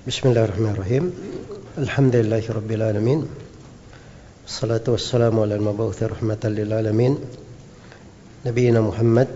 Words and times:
بسم 0.00 0.32
الله 0.32 0.44
الرحمن 0.48 0.72
الرحيم. 0.80 1.04
الحمد 1.76 2.14
لله 2.16 2.40
رب 2.40 2.70
العالمين. 2.72 3.20
الصلاة 4.48 4.86
والسلام 4.88 5.36
على 5.36 5.60
المبعوث 5.60 6.00
رحمة 6.16 6.40
للعالمين. 6.40 7.20
نبينا 8.48 8.80
محمد 8.80 9.28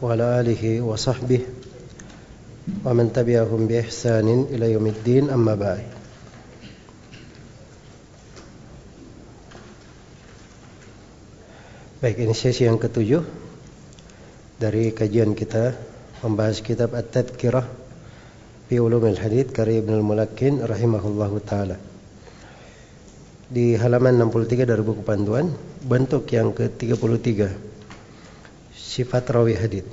وعلى 0.00 0.24
آله 0.40 0.80
وصحبه 0.80 1.40
ومن 2.88 3.12
تبعهم 3.12 3.60
بإحسان 3.68 4.48
إلى 4.48 4.80
يوم 4.80 4.86
الدين. 4.96 5.28
أما 5.28 5.52
بعد. 5.52 5.84
Baik, 12.00 12.16
ini 12.16 12.32
sesi 12.32 12.64
yang 12.64 12.80
ketujuh 12.80 13.20
dari 14.56 14.88
kajian 14.96 15.36
kita 15.36 15.76
membahas 16.24 16.64
kitab 16.64 16.96
At-Tadkirah 16.96 17.79
fi 18.70 18.78
Ulumil 18.78 19.18
Hadith 19.18 19.50
karya 19.50 19.82
Ibnu 19.82 19.98
Al-Mulakkin 19.98 20.62
rahimahullahu 20.62 21.42
taala. 21.42 21.74
Di 23.50 23.74
halaman 23.74 24.14
63 24.30 24.62
dari 24.62 24.78
buku 24.86 25.02
panduan, 25.02 25.50
bentuk 25.82 26.30
yang 26.30 26.54
ke-33. 26.54 27.50
Sifat 28.70 29.26
rawi 29.26 29.58
hadith. 29.58 29.90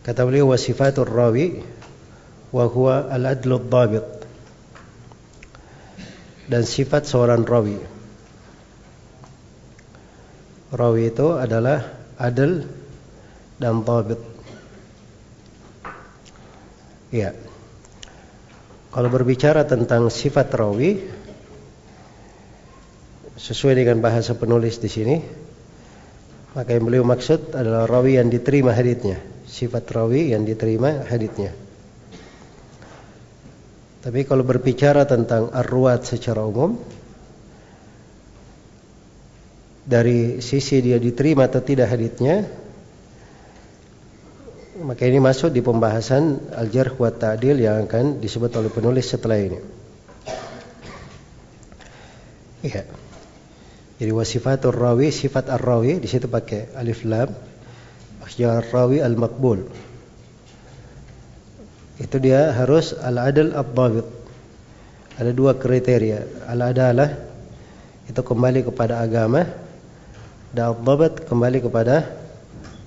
Kata 0.00 0.24
beliau 0.24 0.48
wa 0.48 0.56
sifatur 0.56 1.12
rawi 1.12 1.60
wa 2.56 2.64
huwa 2.64 3.12
al-adlu 3.12 3.60
dhabit. 3.60 4.06
Dan 6.48 6.64
sifat 6.64 7.04
seorang 7.04 7.44
rawi 7.44 7.76
Rawi 10.68 11.08
itu 11.08 11.32
adalah 11.32 11.80
adil 12.20 12.64
dan 13.56 13.84
tabit. 13.84 14.20
Ya. 17.08 17.32
Kalau 18.88 19.08
berbicara 19.12 19.68
tentang 19.68 20.08
sifat 20.08 20.48
rawi 20.56 20.96
sesuai 23.36 23.76
dengan 23.76 24.00
bahasa 24.00 24.32
penulis 24.32 24.80
di 24.80 24.88
sini, 24.88 25.16
maka 26.56 26.72
yang 26.72 26.88
beliau 26.88 27.04
maksud 27.04 27.52
adalah 27.52 27.84
rawi 27.84 28.16
yang 28.16 28.32
diterima 28.32 28.72
haditnya, 28.72 29.20
sifat 29.44 29.84
rawi 29.92 30.32
yang 30.32 30.48
diterima 30.48 31.04
haditnya. 31.04 31.52
Tapi 33.98 34.24
kalau 34.24 34.40
berbicara 34.40 35.04
tentang 35.04 35.52
arwat 35.52 36.08
secara 36.08 36.40
umum, 36.48 36.80
dari 39.88 40.40
sisi 40.40 40.80
dia 40.80 40.96
diterima 40.96 41.44
atau 41.48 41.60
tidak 41.64 41.92
haditnya 41.92 42.44
maka 44.82 45.02
ini 45.06 45.18
masuk 45.18 45.50
di 45.50 45.58
pembahasan 45.58 46.54
al-jarh 46.54 46.94
wa 46.94 47.10
ta'dil 47.10 47.58
yang 47.58 47.90
akan 47.90 48.22
disebut 48.22 48.54
oleh 48.54 48.70
penulis 48.70 49.10
setelah 49.10 49.38
ini. 49.38 49.58
Iya. 52.62 52.86
Jadi 53.98 54.12
wasifatur 54.14 54.74
rawi, 54.74 55.10
sifat 55.10 55.50
ar-rawi 55.50 55.98
di 55.98 56.06
situ 56.06 56.30
pakai 56.30 56.70
alif 56.78 57.02
lam. 57.02 57.34
Maksudnya 58.22 58.62
rawi 58.62 59.02
al-maqbul. 59.02 59.66
Itu 61.98 62.16
dia 62.22 62.54
harus 62.54 62.94
al-adl 62.94 63.58
ad-dhabit. 63.58 64.06
Ada 65.18 65.34
dua 65.34 65.58
kriteria. 65.58 66.46
Al-adalah 66.46 67.10
itu 68.06 68.20
kembali 68.22 68.62
kepada 68.62 69.02
agama 69.02 69.42
dan 70.54 70.72
dhabat 70.80 71.26
kembali 71.28 71.58
kepada 71.60 72.08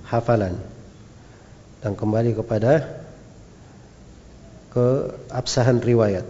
hafalan 0.08 0.71
dan 1.82 1.98
kembali 1.98 2.38
kepada 2.38 3.02
keabsahan 4.72 5.82
riwayat. 5.82 6.24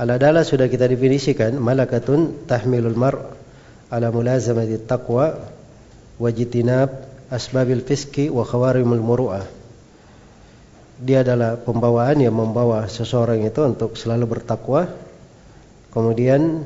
Al-adalah 0.00 0.42
sudah 0.42 0.66
kita 0.66 0.88
definisikan 0.90 1.56
malakatun 1.56 2.44
tahmilul 2.48 2.96
mar 2.96 3.14
ala 3.92 4.08
mulazamati 4.10 4.80
taqwa 4.82 5.38
wajitinab 6.18 6.90
asbabil 7.30 7.84
fiski 7.86 8.28
wa 8.28 8.44
khawarimul 8.44 9.00
muru'ah. 9.00 9.46
Dia 11.00 11.24
adalah 11.24 11.56
pembawaan 11.56 12.20
yang 12.20 12.36
membawa 12.36 12.84
seseorang 12.84 13.40
itu 13.40 13.64
untuk 13.64 13.96
selalu 13.96 14.36
bertakwa 14.36 14.88
kemudian 15.88 16.64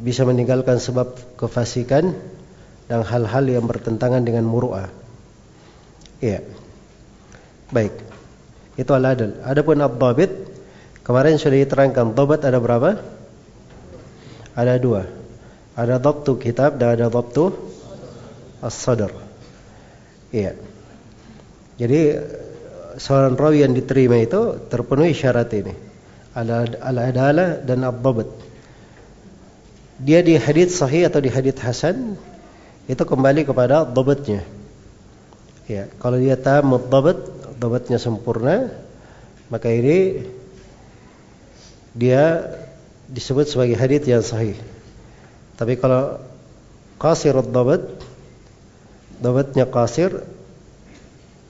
bisa 0.00 0.26
meninggalkan 0.26 0.80
sebab 0.80 1.36
kefasikan 1.36 2.16
dan 2.90 3.00
hal-hal 3.06 3.44
yang 3.46 3.68
bertentangan 3.68 4.24
dengan 4.26 4.42
muru'ah. 4.48 4.99
Iya. 6.20 6.44
Baik. 7.72 7.94
Itu 8.76 8.92
al-adl. 8.92 9.40
Adapun 9.44 9.80
ad-dhabit 9.80 10.30
kemarin 11.04 11.40
sudah 11.40 11.58
diterangkan 11.58 12.12
dhabat 12.12 12.40
ada 12.44 12.60
berapa? 12.60 13.00
Ada 14.54 14.76
dua. 14.76 15.08
Ada 15.74 15.96
dhabtu 15.96 16.36
kitab 16.36 16.76
dan 16.76 16.96
ada 16.96 17.08
dhabtu 17.08 17.56
as-sadr. 18.60 19.10
Iya. 20.30 20.56
Jadi 21.80 22.00
seorang 23.00 23.34
rawi 23.40 23.64
yang 23.64 23.72
diterima 23.72 24.20
itu 24.20 24.60
terpenuhi 24.68 25.16
syarat 25.16 25.48
ini. 25.56 25.72
Al-adalah 26.36 27.58
dan 27.64 27.80
ad-dhabt 27.82 28.50
dia 30.00 30.24
di 30.24 30.40
hadits 30.40 30.80
sahih 30.80 31.12
atau 31.12 31.20
di 31.20 31.28
hadits 31.28 31.60
hasan 31.60 32.16
itu 32.88 33.02
kembali 33.04 33.44
kepada 33.44 33.84
dhabatnya. 33.84 34.40
Ya, 35.70 35.86
kalau 36.02 36.18
dia 36.18 36.34
tam 36.34 36.74
dhabat, 36.74 37.30
dhabatnya 37.62 38.02
sempurna, 38.02 38.74
maka 39.54 39.70
ini 39.70 40.26
dia 41.94 42.50
disebut 43.06 43.46
sebagai 43.46 43.78
hadits 43.78 44.10
yang 44.10 44.18
sahih. 44.18 44.58
Tapi 45.54 45.78
kalau 45.78 46.18
qasir 46.98 47.38
dhabat, 47.38 47.86
dhabatnya 49.22 49.70
qasir 49.70 50.26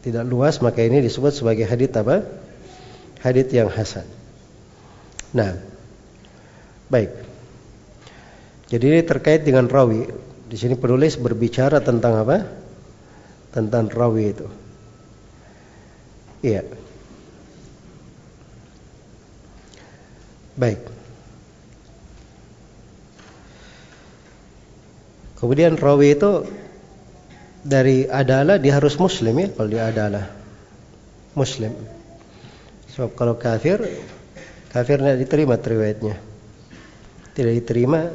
tidak 0.05 0.29
luas, 0.29 0.61
maka 0.61 0.85
ini 0.85 1.01
disebut 1.01 1.33
sebagai 1.33 1.65
hadits 1.65 1.97
apa? 1.97 2.21
Hadits 3.25 3.57
yang 3.57 3.73
hasan. 3.73 4.05
Nah, 5.33 5.57
baik. 6.93 7.09
Jadi 8.69 8.85
ini 8.85 9.01
terkait 9.01 9.49
dengan 9.49 9.65
rawi. 9.65 10.13
Di 10.45 10.61
sini 10.61 10.77
penulis 10.77 11.17
berbicara 11.17 11.81
tentang 11.81 12.21
apa? 12.21 12.60
Tentang 13.51 13.91
rawi 13.91 14.25
itu. 14.31 14.47
Iya. 16.41 16.63
Baik. 20.57 20.81
Kemudian 25.41 25.81
rawi 25.81 26.15
itu 26.15 26.45
dari 27.65 28.05
adalah 28.09 28.61
dia 28.61 28.77
harus 28.77 28.97
muslim 29.01 29.37
ya 29.41 29.49
kalau 29.53 29.69
dia 29.69 29.85
adalah 29.89 30.25
muslim. 31.33 31.73
Sebab 32.93 33.17
kalau 33.17 33.35
kafir 33.41 33.81
kafir 34.69 35.01
tidak 35.01 35.19
diterima 35.25 35.57
riwayatnya. 35.57 36.17
Tidak 37.33 37.53
diterima 37.57 38.13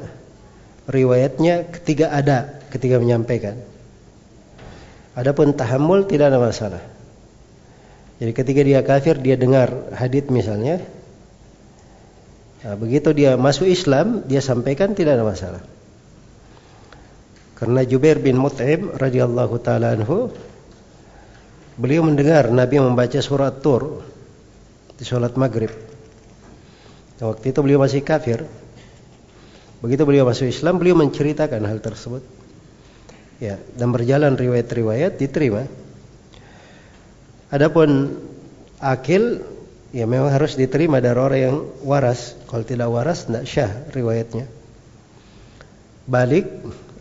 riwayatnya 0.85 1.65
ketika 1.73 2.13
ada 2.13 2.61
ketika 2.69 3.01
menyampaikan. 3.01 3.57
Adapun 5.15 5.55
tahammul 5.55 6.03
tidak 6.11 6.35
ada 6.35 6.39
masalah. 6.43 6.83
Jadi 8.19 8.31
ketika 8.35 8.61
dia 8.63 8.83
kafir 8.83 9.15
dia 9.19 9.39
dengar 9.39 9.95
hadith 9.95 10.27
misalnya. 10.27 10.83
Nah, 12.63 12.75
begitu 12.75 13.15
dia 13.15 13.39
masuk 13.39 13.67
Islam 13.67 14.27
dia 14.27 14.43
sampaikan 14.43 14.91
tidak 14.91 15.15
ada 15.19 15.23
masalah. 15.23 15.63
Karena 17.55 17.87
Jubair 17.87 18.19
bin 18.19 18.35
Mut'im 18.35 18.91
radhiyallahu 18.91 19.55
taala 19.63 19.95
anhu 19.95 20.31
beliau 21.79 22.03
mendengar 22.03 22.51
Nabi 22.51 22.83
membaca 22.83 23.19
surat 23.23 23.63
Tur 23.63 24.03
di 24.95 25.03
sholat 25.07 25.39
maghrib. 25.39 25.71
Nah, 27.19 27.31
waktu 27.31 27.55
itu 27.55 27.59
beliau 27.63 27.79
masih 27.79 28.03
kafir. 28.03 28.43
Begitu 29.79 30.03
beliau 30.03 30.27
masuk 30.27 30.51
Islam, 30.51 30.79
beliau 30.79 30.99
menceritakan 30.99 31.63
hal 31.63 31.79
tersebut. 31.79 32.23
Ya, 33.35 33.59
dan 33.75 33.91
berjalan 33.91 34.39
riwayat-riwayat 34.39 35.19
diterima. 35.19 35.67
Adapun 37.51 38.15
akil 38.79 39.43
ya 39.91 40.07
memang 40.07 40.31
harus 40.31 40.55
diterima 40.55 41.03
dari 41.03 41.19
orang 41.19 41.39
yang 41.39 41.57
waras. 41.83 42.35
Kalau 42.47 42.63
tidak 42.63 42.87
waras 42.91 43.27
tidak 43.27 43.43
syah 43.43 43.71
riwayatnya. 43.91 44.47
Balik, 46.05 46.47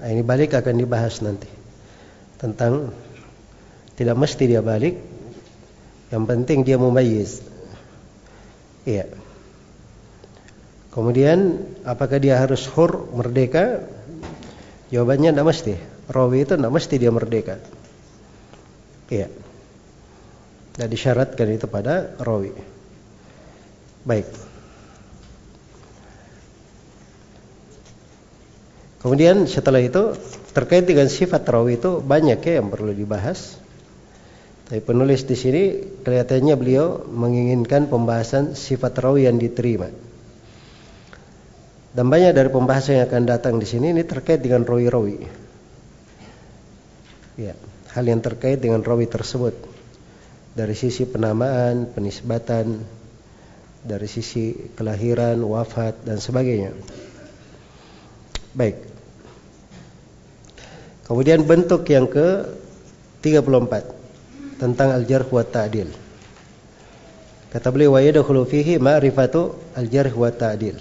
nah 0.01 0.09
ini 0.11 0.23
balik 0.27 0.59
akan 0.59 0.75
dibahas 0.75 1.23
nanti. 1.23 1.47
Tentang 2.39 2.91
tidak 3.95 4.19
mesti 4.19 4.45
dia 4.51 4.63
balik. 4.63 4.99
Yang 6.11 6.25
penting 6.27 6.59
dia 6.67 6.79
mumayyiz. 6.79 7.43
Iya. 8.87 9.07
Kemudian 10.95 11.63
apakah 11.83 12.23
dia 12.23 12.39
harus 12.39 12.67
hur 12.71 13.11
merdeka? 13.11 13.83
Jawabannya 14.95 15.35
tidak 15.35 15.47
mesti. 15.51 15.75
Rawi 16.05 16.45
itu 16.45 16.53
tidak 16.57 16.73
mesti 16.73 16.95
dia 17.01 17.09
merdeka. 17.09 17.57
Iya. 19.09 19.29
Dan 20.75 20.87
disyaratkan 20.91 21.49
itu 21.55 21.71
pada 21.71 22.19
rawi. 22.19 22.51
Baik. 24.05 24.29
Kemudian 29.05 29.45
setelah 29.45 29.85
itu 29.85 30.17
terkait 30.57 30.89
dengan 30.89 31.09
sifat 31.13 31.45
rawi 31.45 31.77
itu 31.77 32.01
banyak 32.01 32.41
ya 32.41 32.53
yang 32.61 32.73
perlu 32.73 32.93
dibahas. 32.97 33.61
Tapi 34.65 34.81
penulis 34.81 35.29
di 35.29 35.37
sini 35.37 35.63
kelihatannya 36.01 36.57
beliau 36.57 37.05
menginginkan 37.13 37.87
pembahasan 37.93 38.57
sifat 38.57 38.97
rawi 38.97 39.29
yang 39.29 39.37
diterima. 39.37 39.93
Dan 41.95 42.11
banyak 42.11 42.33
dari 42.35 42.51
pembahasan 42.51 42.99
yang 42.99 43.07
akan 43.07 43.25
datang 43.29 43.55
di 43.61 43.69
sini 43.69 43.93
ini 43.95 44.03
terkait 44.03 44.41
dengan 44.41 44.67
rawi-rawi. 44.67 45.44
Ya, 47.35 47.59
hal 47.91 48.05
yang 48.07 48.23
terkait 48.23 48.63
dengan 48.63 48.79
rawi 48.83 49.11
tersebut 49.11 49.55
dari 50.55 50.79
sisi 50.79 51.03
penamaan, 51.03 51.91
penisbatan, 51.91 52.79
dari 53.83 54.07
sisi 54.07 54.55
kelahiran, 54.79 55.43
wafat 55.43 56.07
dan 56.07 56.23
sebagainya. 56.23 56.73
Baik. 58.55 58.79
Kemudian 61.05 61.45
bentuk 61.45 61.85
yang 61.91 62.09
ke 62.09 62.49
34 63.21 64.63
tentang 64.63 64.89
al-jarh 64.95 65.29
wa 65.29 65.45
ta'dil. 65.45 65.91
Kata 67.51 67.69
beliau 67.75 67.99
wa 67.99 68.01
yadkhulu 68.01 68.47
fihi 68.49 68.81
ma'rifatu 68.81 69.75
al-jarh 69.77 70.15
wa 70.15 70.31
ta'dil. 70.31 70.81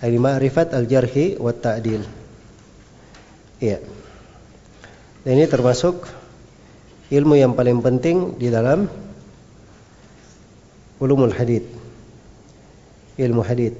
Ma'rifat 0.00 0.72
al-jarhi 0.72 1.36
wa 1.36 1.52
ta'dil. 1.52 2.02
Iya. 3.60 3.99
Dan 5.20 5.36
ini 5.36 5.46
termasuk 5.48 6.08
ilmu 7.12 7.34
yang 7.36 7.52
paling 7.52 7.84
penting 7.84 8.40
di 8.40 8.48
dalam 8.48 8.88
ulumul 10.96 11.34
hadith. 11.34 11.68
Ilmu 13.20 13.42
hadith. 13.44 13.76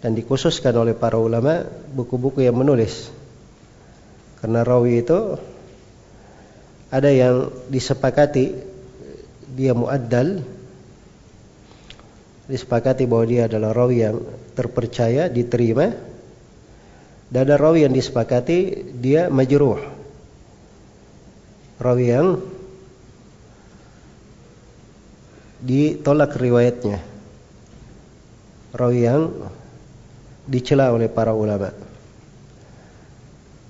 Dan 0.00 0.16
dikhususkan 0.16 0.74
oleh 0.74 0.96
para 0.96 1.20
ulama 1.20 1.62
buku-buku 1.92 2.42
yang 2.42 2.56
menulis 2.56 3.12
karena 4.40 4.64
rawi 4.64 5.04
itu 5.04 5.36
ada 6.88 7.12
yang 7.12 7.52
disepakati 7.68 8.56
dia 9.52 9.76
muaddal 9.76 10.40
disepakati 12.48 13.06
bahwa 13.06 13.24
dia 13.28 13.46
adalah 13.46 13.70
rawi 13.70 13.96
yang 14.02 14.16
terpercaya, 14.58 15.30
diterima 15.30 15.94
dan 17.30 17.40
ada 17.46 17.54
rawi 17.60 17.86
yang 17.86 17.94
disepakati 17.94 18.90
dia 18.98 19.30
majruh 19.30 19.99
rawi 21.80 22.06
yang 22.12 22.38
ditolak 25.64 26.36
riwayatnya 26.36 27.00
rawi 28.76 29.00
yang 29.08 29.32
dicela 30.44 30.92
oleh 30.92 31.08
para 31.08 31.32
ulama 31.32 31.72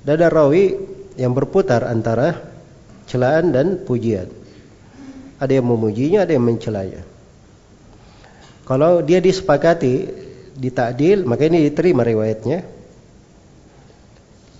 Dada 0.01 0.33
rawi 0.33 0.81
yang 1.21 1.37
berputar 1.37 1.85
antara 1.85 2.33
celaan 3.05 3.53
dan 3.53 3.85
pujian. 3.85 4.33
Ada 5.37 5.61
yang 5.61 5.69
memujinya, 5.69 6.25
ada 6.25 6.33
yang 6.33 6.45
mencelanya. 6.45 7.05
Kalau 8.65 9.05
dia 9.05 9.21
disepakati 9.21 10.09
ditakdil, 10.57 11.29
maka 11.29 11.49
ini 11.53 11.69
diterima 11.69 12.01
riwayatnya. 12.01 12.65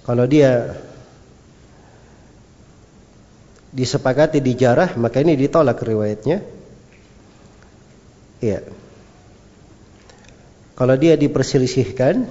Kalau 0.05 0.25
dia 0.29 0.77
disepakati 3.71 4.43
dijarah, 4.43 4.99
maka 4.99 5.23
ini 5.23 5.39
ditolak 5.39 5.79
riwayatnya. 5.79 6.43
Iya. 8.41 8.61
Kalau 10.75 10.97
dia 10.97 11.15
diperselisihkan, 11.15 12.25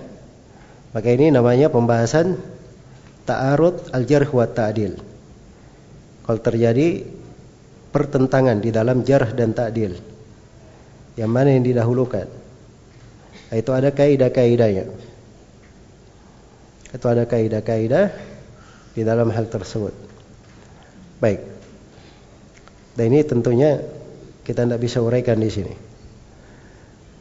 maka 0.89 1.09
ini 1.13 1.29
namanya 1.29 1.69
pembahasan 1.69 2.41
ta'arud 3.29 3.93
al-jarh 3.93 4.29
wa 4.33 4.49
ta'dil. 4.49 4.97
Kalau 6.25 6.39
terjadi 6.41 7.05
pertentangan 7.93 8.57
di 8.57 8.73
dalam 8.73 9.05
jarh 9.05 9.37
dan 9.37 9.53
ta'dil. 9.53 9.97
Yang 11.13 11.29
mana 11.29 11.53
yang 11.53 11.65
didahulukan? 11.65 12.25
Itu 13.53 13.71
ada 13.73 13.93
kaidah-kaidahnya. 13.93 14.85
Itu 16.89 17.05
ada 17.05 17.29
kaidah-kaidah 17.29 18.05
di 18.97 19.01
dalam 19.05 19.29
hal 19.29 19.45
tersebut. 19.45 20.08
Baik. 21.19 21.39
Dan 22.95 23.15
ini 23.15 23.21
tentunya 23.23 23.79
kita 24.43 24.65
tidak 24.65 24.81
bisa 24.81 25.03
uraikan 25.03 25.39
di 25.39 25.51
sini. 25.51 25.75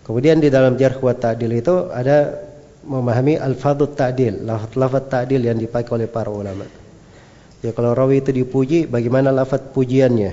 Kemudian 0.06 0.41
di 0.41 0.49
dalam 0.49 0.79
jarh 0.81 0.97
wa 1.05 1.12
ta'dil 1.12 1.53
itu 1.53 1.93
ada 1.93 2.33
memahami 2.81 3.37
al-fadhut 3.37 3.93
ta'dil, 3.93 4.49
lafaz 4.49 5.05
ta'dil 5.12 5.45
yang 5.45 5.61
dipakai 5.61 5.93
oleh 5.93 6.09
para 6.09 6.33
ulama. 6.33 6.65
Ya 7.61 7.77
kalau 7.77 7.93
rawi 7.93 8.25
itu 8.25 8.33
dipuji, 8.33 8.89
bagaimana 8.89 9.29
lafaz 9.29 9.61
pujiannya? 9.75 10.33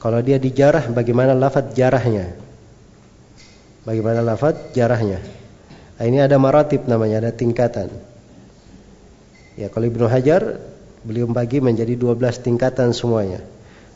Kalau 0.00 0.20
dia 0.22 0.38
dijarah, 0.38 0.88
bagaimana 0.94 1.34
lafaz 1.34 1.74
jarahnya? 1.74 2.32
Bagaimana 3.82 4.22
lafaz 4.22 4.56
jarahnya? 4.76 5.18
Nah, 5.98 6.04
ini 6.08 6.22
ada 6.22 6.38
maratib 6.40 6.86
namanya, 6.88 7.20
ada 7.26 7.32
tingkatan. 7.34 7.92
Ya 9.58 9.68
kalau 9.68 9.90
Ibnu 9.90 10.06
Hajar 10.08 10.56
beliau 11.04 11.28
bagi 11.30 11.62
menjadi 11.64 11.96
12 11.96 12.44
tingkatan 12.44 12.92
semuanya. 12.92 13.40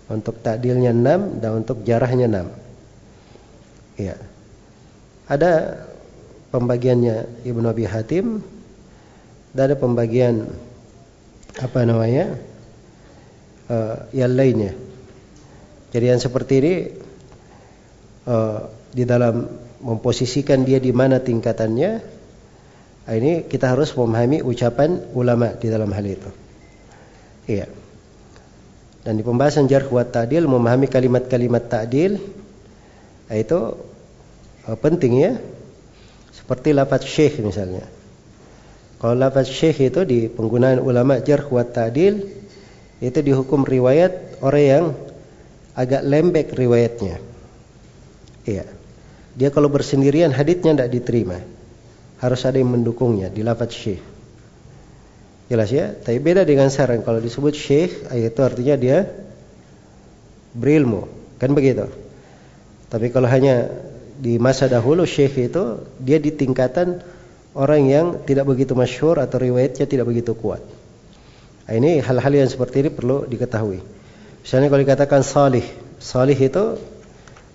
Untuk 0.09 0.41
takdilnya 0.45 0.93
6 0.93 1.41
dan 1.41 1.51
untuk 1.65 1.81
jarahnya 1.85 2.29
6. 2.29 4.05
Ya. 4.05 4.17
Ada 5.25 5.81
pembagiannya 6.53 7.47
Ibnu 7.49 7.67
Abi 7.67 7.89
Hatim 7.89 8.45
dan 9.57 9.63
ada 9.73 9.77
pembagian 9.79 10.51
apa 11.57 11.81
namanya 11.87 12.37
uh, 13.71 14.11
yang 14.13 14.35
lainnya. 14.35 14.75
Jadi 15.95 16.05
yang 16.11 16.21
seperti 16.21 16.55
ini 16.59 16.75
uh, 18.27 18.67
di 18.91 19.07
dalam 19.07 19.47
memposisikan 19.79 20.67
dia 20.67 20.83
di 20.83 20.91
mana 20.91 21.23
tingkatannya, 21.23 21.91
ini 23.15 23.47
kita 23.47 23.73
harus 23.73 23.95
memahami 23.95 24.43
ucapan 24.43 25.01
ulama 25.15 25.55
di 25.55 25.71
dalam 25.71 25.93
hal 25.95 26.07
itu. 26.09 26.44
Iya. 27.45 27.69
Dan 29.05 29.21
di 29.21 29.23
pembahasan 29.23 29.69
jarh 29.69 29.85
wa 29.93 30.01
ta'dil 30.01 30.49
memahami 30.49 30.89
kalimat-kalimat 30.89 31.69
ta'dil 31.69 32.17
itu 33.29 33.61
uh, 34.65 34.77
penting 34.81 35.13
ya 35.21 35.33
seperti 36.33 36.73
lafaz 36.73 37.05
syekh 37.05 37.45
misalnya. 37.45 37.85
Kalau 38.97 39.13
lafaz 39.13 39.53
syekh 39.53 39.93
itu 39.93 40.09
di 40.09 40.33
penggunaan 40.33 40.81
ulama 40.81 41.21
jarh 41.21 41.45
wa 41.53 41.65
ta'dil 41.69 42.25
itu 43.05 43.19
dihukum 43.21 43.69
riwayat 43.69 44.41
orang 44.41 44.65
yang 44.65 44.85
agak 45.77 46.01
lembek 46.01 46.57
riwayatnya. 46.57 47.21
Iya. 48.49 48.65
Dia 49.35 49.51
kalau 49.51 49.69
bersendirian 49.69 50.33
haditnya 50.33 50.79
tidak 50.79 50.91
diterima. 50.95 51.39
Harus 52.25 52.41
ada 52.49 52.57
yang 52.57 52.73
mendukungnya 52.73 53.29
di 53.29 53.45
lafaz 53.45 53.77
syekh. 53.77 54.14
Jelas 55.45 55.69
ya? 55.69 55.93
Tapi 55.93 56.19
beda 56.21 56.49
dengan 56.49 56.73
sarang 56.73 57.05
kalau 57.05 57.21
disebut 57.21 57.53
syekh 57.53 58.09
itu 58.13 58.41
artinya 58.41 58.75
dia 58.81 59.05
berilmu. 60.57 61.05
Kan 61.37 61.53
begitu. 61.53 61.91
Tapi 62.89 63.13
kalau 63.13 63.29
hanya 63.29 63.69
di 64.17 64.39
masa 64.39 64.71
dahulu 64.71 65.05
syekh 65.05 65.51
itu 65.51 65.85
dia 66.01 66.17
di 66.23 66.33
tingkatan 66.33 67.03
orang 67.53 67.83
yang 67.87 68.07
tidak 68.25 68.49
begitu 68.49 68.73
masyhur 68.73 69.21
atau 69.21 69.37
riwayatnya 69.37 69.85
tidak 69.85 70.07
begitu 70.09 70.33
kuat. 70.33 70.63
Nah, 71.65 71.75
ini 71.75 72.01
hal-hal 72.01 72.33
yang 72.45 72.49
seperti 72.49 72.85
ini 72.85 72.91
perlu 72.93 73.25
diketahui. 73.25 73.81
Misalnya 74.45 74.69
kalau 74.69 74.83
dikatakan 74.85 75.21
salih, 75.25 75.65
salih 75.97 76.37
itu 76.37 76.77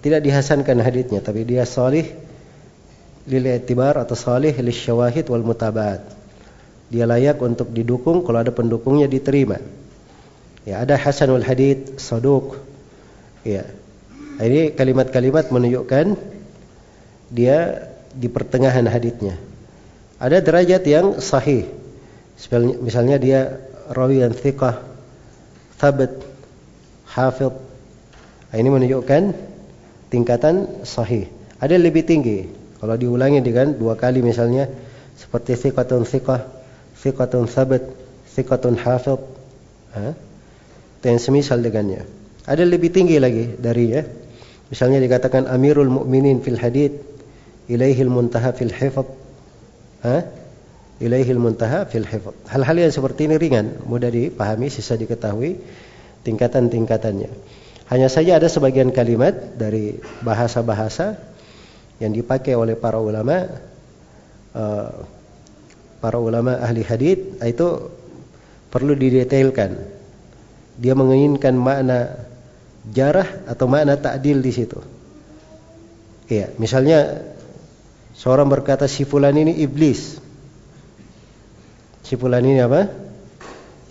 tidak 0.01 0.25
dihasankan 0.25 0.81
haditnya, 0.81 1.21
tapi 1.21 1.45
dia 1.45 1.67
salih 1.67 2.09
lil 3.29 3.45
atau 3.45 4.15
salih 4.17 4.53
lil 4.57 4.73
syawahid 4.73 5.29
wal 5.29 5.45
mutabaat. 5.45 6.18
Dia 6.89 7.05
layak 7.05 7.37
untuk 7.41 7.69
didukung 7.69 8.25
kalau 8.25 8.41
ada 8.41 8.49
pendukungnya 8.49 9.05
diterima. 9.05 9.61
Ya, 10.65 10.81
ada 10.81 10.97
hasanul 10.97 11.45
hadith, 11.45 12.01
saduk. 12.01 12.57
Ya. 13.45 13.65
Ini 14.41 14.73
kalimat-kalimat 14.73 15.53
menunjukkan 15.53 16.17
dia 17.29 17.89
di 18.13 18.27
pertengahan 18.27 18.85
haditnya. 18.89 19.37
Ada 20.17 20.41
derajat 20.41 20.83
yang 20.89 21.07
sahih. 21.21 21.69
Misalnya 22.83 23.21
dia 23.21 23.61
rawi 23.91 24.25
yang 24.25 24.33
thiqah, 24.33 24.81
thabat, 25.77 26.11
hafid. 27.05 27.53
Nah, 28.49 28.57
ini 28.57 28.69
menunjukkan 28.69 29.21
tingkatan 30.09 30.83
sahih. 30.83 31.29
Ada 31.61 31.77
yang 31.77 31.85
lebih 31.85 32.03
tinggi. 32.07 32.49
Kalau 32.79 32.95
diulangi 32.95 33.43
dengan 33.43 33.75
dua 33.75 33.99
kali 33.99 34.23
misalnya 34.23 34.71
seperti 35.19 35.59
thiqatun 35.59 36.07
thiqah, 36.07 36.58
thiqatun 37.03 37.47
thabat, 37.47 37.83
thiqatun 38.35 38.75
hafid. 38.79 39.21
Ha? 39.95 40.13
Yang 41.03 41.19
semisal 41.31 41.63
dengannya. 41.63 42.03
Ada 42.43 42.67
lebih 42.67 42.91
tinggi 42.91 43.17
lagi 43.17 43.55
dari 43.55 43.85
ya. 43.93 44.03
Misalnya 44.69 45.01
dikatakan 45.01 45.49
Amirul 45.49 45.89
Mukminin 45.89 46.45
fil 46.45 46.59
hadid, 46.59 47.01
ilaihil 47.71 48.11
muntaha 48.11 48.53
fil 48.53 48.73
hifd. 48.73 49.07
Hah? 50.05 50.21
Ilaihil 50.99 51.41
muntaha 51.41 51.87
fil 51.89 52.05
hifd. 52.05 52.35
Hal-hal 52.51 52.75
yang 52.77 52.93
seperti 52.93 53.25
ini 53.25 53.39
ringan, 53.39 53.81
mudah 53.87 54.11
dipahami, 54.11 54.67
sisa 54.69 54.99
diketahui 54.99 55.57
tingkatan-tingkatannya. 56.27 57.31
Hanya 57.89 58.05
saja 58.11 58.37
ada 58.37 58.45
sebagian 58.45 58.93
kalimat 58.93 59.33
dari 59.57 59.97
bahasa-bahasa 60.21 61.17
yang 61.97 62.13
dipakai 62.13 62.53
oleh 62.53 62.77
para 62.77 63.01
ulama 63.01 63.49
uh, 64.53 64.91
para 65.99 66.17
ulama 66.19 66.59
ahli 66.59 66.83
hadith 66.83 67.39
itu 67.43 67.67
perlu 68.71 68.95
didetailkan. 68.95 69.75
Dia 70.79 70.95
menginginkan 70.95 71.59
makna 71.59 72.23
jarah 72.87 73.27
atau 73.45 73.67
makna 73.67 73.99
takdil 73.99 74.39
di 74.39 74.51
situ. 74.55 74.79
Iya, 76.29 76.55
misalnya 76.55 77.25
seorang 78.15 78.47
berkata 78.47 78.87
si 78.87 79.03
fulan 79.03 79.35
ini 79.35 79.59
iblis. 79.59 80.21
Si 82.05 82.13
fulan 82.15 82.47
ini 82.47 82.63
apa? 82.63 82.87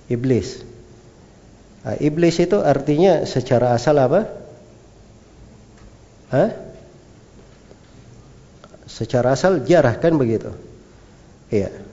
Iblis. 0.09 0.65
Nah, 1.85 1.97
iblis 2.01 2.41
itu 2.41 2.59
artinya 2.63 3.29
secara 3.29 3.77
asal 3.77 4.01
apa? 4.01 4.21
Hah? 6.33 6.51
Secara 8.89 9.37
asal 9.37 9.63
jarah 9.69 9.95
kan 10.01 10.17
begitu. 10.17 10.51
Iya. 11.53 11.88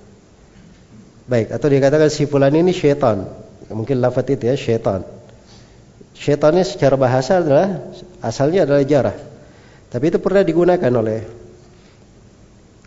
Baik, 1.25 1.50
atau 1.50 1.67
dikatakan 1.70 2.10
si 2.13 2.29
fulan 2.29 2.53
ini 2.53 2.70
syaitan. 2.70 3.25
Mungkin 3.74 3.98
lafaz 3.98 4.29
itu 4.29 4.46
ya, 4.46 4.53
syaitan. 4.53 5.01
Syaitannya 6.13 6.62
secara 6.62 6.96
bahasa 6.96 7.41
adalah 7.41 7.82
asalnya 8.22 8.70
adalah 8.70 8.86
jarah. 8.86 9.17
Tapi 9.89 10.13
itu 10.13 10.22
pernah 10.22 10.46
digunakan 10.46 10.91
oleh 10.94 11.25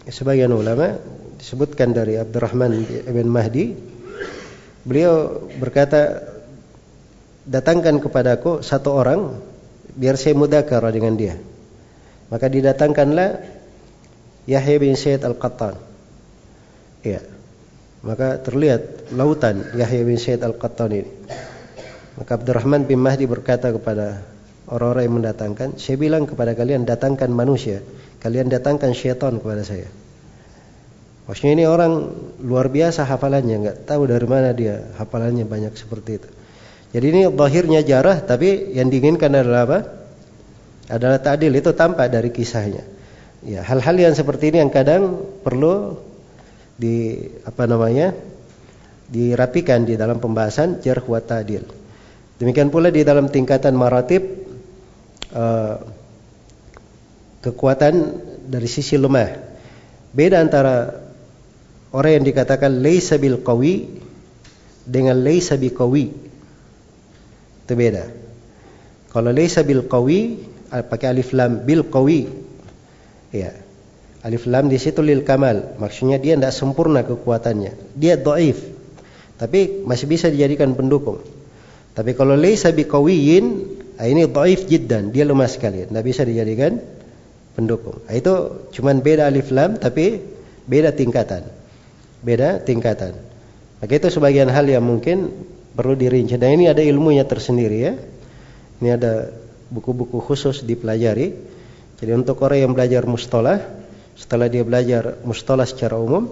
sebagian 0.07 0.54
ulama 0.54 0.97
disebutkan 1.37 1.90
dari 1.90 2.14
Abdurrahman 2.14 2.78
ibn 3.11 3.26
Mahdi. 3.26 3.75
Beliau 4.87 5.45
berkata, 5.59 6.23
datangkan 7.49 7.99
kepadaku 7.99 8.61
satu 8.61 8.95
orang 8.95 9.35
biar 9.99 10.14
saya 10.14 10.38
mudakar 10.38 10.85
dengan 10.95 11.18
dia. 11.18 11.37
Maka 12.28 12.47
didatangkanlah 12.47 13.40
Yahya 14.49 14.76
bin 14.80 14.95
Said 14.97 15.25
Al-Qattan. 15.25 15.80
Ya. 17.04 17.38
Maka 18.02 18.38
terlihat 18.38 19.11
lautan 19.11 19.75
Yahya 19.75 20.07
bin 20.07 20.19
Said 20.19 20.43
Al-Qattan 20.47 20.90
ini. 20.95 21.11
Maka 22.19 22.38
Abdurrahman 22.38 22.87
bin 22.87 23.02
Mahdi 23.02 23.26
berkata 23.26 23.71
kepada 23.75 24.23
orang-orang 24.71 25.02
yang 25.07 25.17
mendatangkan, 25.23 25.69
saya 25.78 25.97
bilang 25.99 26.26
kepada 26.26 26.55
kalian 26.55 26.87
datangkan 26.87 27.31
manusia, 27.31 27.83
kalian 28.23 28.50
datangkan 28.50 28.90
syaitan 28.95 29.38
kepada 29.38 29.62
saya. 29.62 29.87
Maksudnya 31.28 31.52
ini 31.61 31.64
orang 31.69 32.09
luar 32.40 32.73
biasa 32.73 33.05
hafalannya, 33.05 33.57
nggak 33.61 33.78
tahu 33.85 34.09
dari 34.09 34.26
mana 34.26 34.50
dia 34.57 34.81
hafalannya 34.97 35.45
banyak 35.45 35.76
seperti 35.76 36.11
itu. 36.23 36.28
Jadi 36.88 37.07
ini 37.12 37.23
lahirnya 37.28 37.85
jarah, 37.85 38.25
tapi 38.25 38.73
yang 38.73 38.88
diinginkan 38.88 39.28
adalah 39.37 39.62
apa? 39.69 39.78
Adalah 40.88 41.21
ta'dil 41.21 41.52
itu 41.52 41.76
tampak 41.76 42.09
dari 42.09 42.33
kisahnya. 42.33 42.81
Ya, 43.45 43.61
hal-hal 43.61 43.95
yang 43.95 44.17
seperti 44.17 44.50
ini 44.50 44.64
yang 44.64 44.73
kadang 44.73 45.21
perlu 45.45 46.00
di 46.78 47.18
apa 47.42 47.66
namanya? 47.66 48.14
dirapikan 49.08 49.88
di 49.88 49.97
dalam 49.97 50.20
pembahasan 50.20 50.85
jarh 50.85 51.00
wa 51.08 51.16
ta'dil. 51.16 51.64
Demikian 52.37 52.68
pula 52.68 52.92
di 52.92 53.02
dalam 53.02 53.32
tingkatan 53.32 53.73
maratib 53.73 54.20
uh, 55.32 55.80
kekuatan 57.40 57.94
dari 58.47 58.68
sisi 58.68 59.00
lemah. 59.00 59.32
Beda 60.12 60.44
antara 60.44 60.92
orang 61.90 62.20
yang 62.20 62.25
dikatakan 62.28 62.85
laisa 62.85 63.16
bil 63.16 63.40
qawi 63.40 63.88
dengan 64.85 65.18
laisa 65.18 65.56
bi 65.56 65.73
qawi. 65.73 66.06
Itu 67.64 67.73
beda. 67.75 68.04
Kalau 69.08 69.32
laisa 69.32 69.64
bil 69.64 69.88
qawi 69.88 70.37
pakai 70.68 71.16
alif 71.16 71.32
lam 71.32 71.64
bil 71.64 71.88
qawi. 71.88 72.28
Ya. 73.32 73.56
Alif 74.28 74.44
lam 74.44 74.68
di 74.68 74.76
situ 74.76 75.00
lil 75.00 75.25
kamal. 75.25 75.80
Maksudnya 75.80 76.20
dia 76.20 76.37
tidak 76.37 76.52
sempurna 76.52 77.00
kekuatannya. 77.00 77.97
Dia 77.97 78.20
dhaif. 78.20 78.61
Tapi 79.40 79.88
masih 79.88 80.04
bisa 80.04 80.28
dijadikan 80.28 80.76
pendukung. 80.76 81.25
Tapi 81.97 82.12
kalau 82.12 82.37
laisa 82.37 82.68
biqawiyin, 82.68 83.44
ah, 83.97 84.04
ini 84.04 84.28
dhaif 84.28 84.68
jiddan, 84.68 85.16
dia 85.16 85.25
lemah 85.25 85.49
sekali, 85.49 85.88
tidak 85.88 86.04
bisa 86.04 86.28
dijadikan 86.28 86.76
pendukung. 87.56 88.04
Ah, 88.04 88.20
itu 88.20 88.68
cuman 88.76 89.00
beda 89.00 89.32
alif 89.32 89.49
lam 89.49 89.80
tapi 89.80 90.20
beda 90.68 90.92
tingkatan. 90.92 91.49
Beda 92.20 92.61
tingkatan. 92.61 93.16
Maka 93.80 93.92
itu 93.97 94.12
sebagian 94.12 94.52
hal 94.52 94.68
yang 94.68 94.85
mungkin 94.85 95.32
perlu 95.73 95.97
dirinci. 95.97 96.37
Dan 96.37 96.61
ini 96.61 96.68
ada 96.68 96.85
ilmunya 96.85 97.25
tersendiri 97.25 97.78
ya. 97.80 97.97
Ini 98.85 98.88
ada 98.92 99.32
buku-buku 99.73 100.20
khusus 100.20 100.68
dipelajari. 100.68 101.32
Jadi 101.97 102.11
untuk 102.12 102.44
orang 102.44 102.58
yang 102.68 102.73
belajar 102.76 103.06
mustalah, 103.08 103.62
setelah 104.18 104.50
dia 104.50 104.66
belajar 104.66 105.22
mustalah 105.22 105.62
secara 105.62 105.94
umum, 105.94 106.26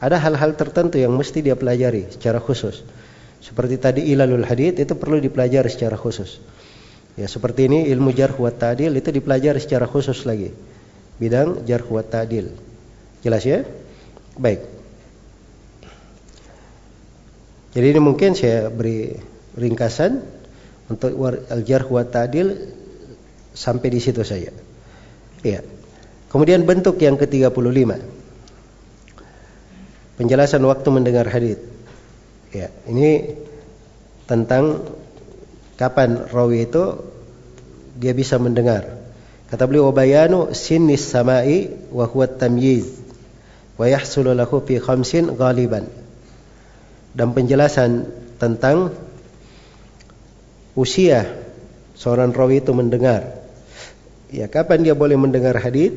ada 0.00 0.16
hal-hal 0.16 0.56
tertentu 0.56 0.96
yang 0.96 1.12
mesti 1.12 1.44
dia 1.44 1.52
pelajari 1.52 2.08
secara 2.08 2.40
khusus. 2.40 2.80
Seperti 3.44 3.76
tadi 3.76 4.08
ilalul 4.08 4.42
hadith 4.48 4.80
itu 4.80 4.96
perlu 4.96 5.20
dipelajari 5.20 5.68
secara 5.68 6.00
khusus. 6.00 6.40
Ya, 7.16 7.28
seperti 7.28 7.68
ini 7.68 7.88
ilmu 7.92 8.12
jarh 8.12 8.36
wa 8.36 8.52
ta'dil 8.52 8.92
itu 8.96 9.08
dipelajari 9.12 9.60
secara 9.60 9.84
khusus 9.84 10.24
lagi. 10.24 10.52
Bidang 11.20 11.64
jarh 11.68 11.84
wa 11.88 12.04
ta'dil. 12.04 12.52
Jelas 13.24 13.44
ya? 13.44 13.64
Baik. 14.36 14.64
Jadi 17.76 17.86
ini 17.92 18.00
mungkin 18.00 18.32
saya 18.32 18.72
beri 18.72 19.16
ringkasan 19.56 20.24
untuk 20.88 21.12
al-jarh 21.52 21.88
wa 21.88 22.04
ta'dil 22.04 22.72
sampai 23.52 23.88
di 23.92 24.00
situ 24.00 24.24
saja. 24.24 24.52
Iya. 25.44 25.75
Kemudian 26.36 26.68
bentuk 26.68 27.00
yang 27.00 27.16
ke-35. 27.16 27.96
Penjelasan 30.20 30.60
waktu 30.68 30.88
mendengar 30.92 31.24
hadis. 31.32 31.56
Ya, 32.52 32.68
ini 32.84 33.40
tentang 34.28 34.84
kapan 35.80 36.28
rawi 36.28 36.68
itu 36.68 37.00
dia 37.96 38.12
bisa 38.12 38.36
mendengar. 38.36 39.00
Kata 39.48 39.64
beliau 39.64 39.96
bayanu 39.96 40.52
sinnis 40.52 41.08
samai 41.08 41.72
wa 41.88 42.04
huwa 42.04 42.28
tamyiz 42.28 42.84
wa 43.80 43.88
yahsulu 43.88 44.36
lahu 44.36 44.60
fi 44.60 44.76
khamsin 44.76 45.32
ghaliban. 45.40 45.88
Dan 47.16 47.32
penjelasan 47.32 48.12
tentang 48.36 48.92
usia 50.76 51.32
seorang 51.96 52.36
rawi 52.36 52.60
itu 52.60 52.76
mendengar. 52.76 53.40
Ya, 54.28 54.52
kapan 54.52 54.84
dia 54.84 54.92
boleh 54.92 55.16
mendengar 55.16 55.56
hadis? 55.56 55.96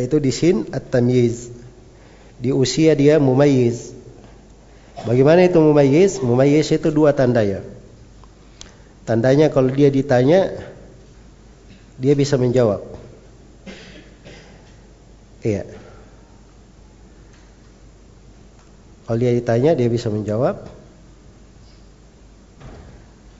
Itu 0.00 0.22
di 0.22 0.30
sin 0.30 0.66
at-tamyiz. 0.70 1.50
Di 2.38 2.54
usia 2.54 2.94
dia 2.94 3.18
mumayyiz 3.18 3.98
Bagaimana 5.06 5.46
itu 5.46 5.58
mumayyiz? 5.62 6.18
Mumayyiz 6.18 6.74
itu 6.74 6.90
dua 6.90 7.14
tanda 7.14 7.44
ya. 7.46 7.62
Tandanya 9.06 9.46
kalau 9.52 9.70
dia 9.70 9.92
ditanya 9.92 10.58
dia 12.00 12.14
bisa 12.18 12.34
menjawab. 12.34 12.82
Iya. 15.46 15.70
Kalau 19.06 19.18
dia 19.22 19.32
ditanya 19.38 19.70
dia 19.78 19.86
bisa 19.86 20.10
menjawab. 20.10 20.66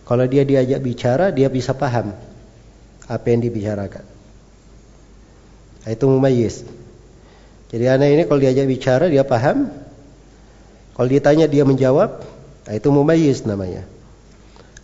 Kalau 0.07 0.25
dia 0.25 0.47
diajak 0.47 0.81
bicara 0.81 1.35
dia 1.35 1.51
bisa 1.51 1.75
paham 1.75 2.15
apa 3.11 3.27
yang 3.29 3.43
dibicarakan. 3.43 4.18
Itu 5.89 6.11
mumayyiz. 6.11 6.65
Jadi 7.69 7.85
anak 7.85 8.09
ini 8.09 8.23
kalau 8.25 8.41
diajak 8.41 8.65
bicara 8.65 9.09
dia 9.13 9.25
paham, 9.25 9.69
kalau 10.97 11.09
ditanya 11.09 11.45
dia 11.45 11.69
menjawab, 11.69 12.25
nah 12.69 12.73
itu 12.73 12.89
mumayyiz 12.89 13.45
namanya. 13.45 13.85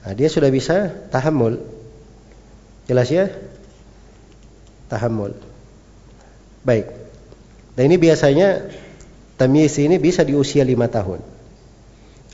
Nah, 0.04 0.12
dia 0.12 0.28
sudah 0.28 0.52
bisa 0.52 0.92
tahammul. 1.08 1.64
Jelas 2.84 3.08
ya? 3.08 3.32
Tahammul. 4.92 5.32
Baik. 6.60 6.92
Dan 7.72 7.88
ini 7.88 7.96
biasanya 7.96 8.68
tamyiz 9.40 9.80
ini 9.80 9.96
bisa 9.96 10.20
di 10.20 10.36
usia 10.36 10.60
lima 10.60 10.92
tahun. 10.92 11.24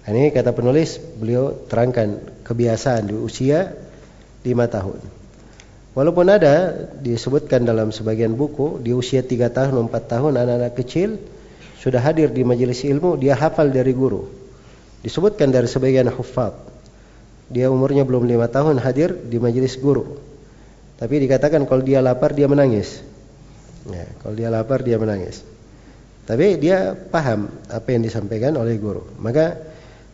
Nah, 0.03 0.11
ini 0.11 0.35
kata 0.35 0.51
penulis, 0.51 0.99
beliau 0.99 1.55
terangkan 1.71 2.43
kebiasaan 2.43 3.07
di 3.07 3.15
usia 3.15 3.71
lima 4.43 4.67
tahun. 4.67 5.20
Walaupun 5.91 6.27
ada 6.31 6.87
disebutkan 7.03 7.67
dalam 7.67 7.91
sebagian 7.91 8.39
buku 8.39 8.79
di 8.79 8.95
usia 8.95 9.27
tiga 9.27 9.51
tahun, 9.51 9.91
empat 9.91 10.07
tahun 10.07 10.39
anak-anak 10.39 10.79
kecil 10.79 11.19
sudah 11.83 11.99
hadir 11.99 12.31
di 12.31 12.47
majelis 12.47 12.87
ilmu, 12.87 13.19
dia 13.19 13.35
hafal 13.35 13.75
dari 13.75 13.91
guru. 13.91 14.31
Disebutkan 15.03 15.51
dari 15.51 15.67
sebagian 15.67 16.07
hufad. 16.13 16.55
Dia 17.51 17.67
umurnya 17.67 18.07
belum 18.07 18.31
lima 18.31 18.47
tahun 18.47 18.79
hadir 18.79 19.17
di 19.17 19.43
majelis 19.43 19.75
guru. 19.83 20.15
Tapi 21.01 21.27
dikatakan 21.27 21.67
kalau 21.67 21.83
dia 21.83 21.99
lapar 21.99 22.37
dia 22.39 22.47
menangis. 22.47 23.03
Ya, 23.91 24.07
kalau 24.23 24.37
dia 24.37 24.53
lapar 24.53 24.85
dia 24.87 25.01
menangis. 25.01 25.43
Tapi 26.29 26.61
dia 26.61 26.95
paham 26.95 27.51
apa 27.67 27.89
yang 27.91 28.07
disampaikan 28.07 28.55
oleh 28.55 28.79
guru. 28.79 29.03
Maka 29.19 29.59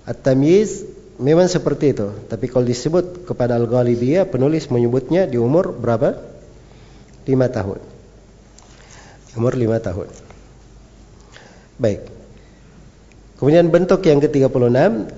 at-tamyiz 0.09 0.96
memang 1.17 1.49
seperti 1.49 1.97
itu. 1.97 2.09
Tapi 2.29 2.47
kalau 2.49 2.65
disebut 2.65 3.29
kepada 3.29 3.57
al-ghalibiyah 3.57 4.29
penulis 4.29 4.69
menyebutnya 4.69 5.25
di 5.29 5.41
umur 5.41 5.73
berapa? 5.73 6.17
5 7.27 7.57
tahun. 7.57 7.79
Umur 9.37 9.53
5 9.53 9.87
tahun. 9.87 10.09
Baik. 11.77 12.01
Kemudian 13.37 13.69
bentuk 13.69 14.01
yang 14.09 14.23
ke-36 14.23 15.13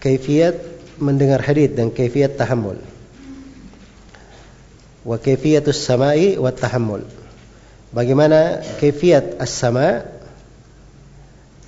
kaifiat 0.00 0.56
mendengar 0.96 1.44
hadis 1.44 1.76
dan 1.76 1.92
kaifiat 1.92 2.40
tahammul. 2.40 2.80
Wa 5.04 5.20
kaifiatus 5.20 5.76
sama'i 5.76 6.40
wa 6.40 6.48
tahammul. 6.48 7.04
Bagaimana 7.92 8.64
kaifiat 8.80 9.36
as-sama? 9.36 10.08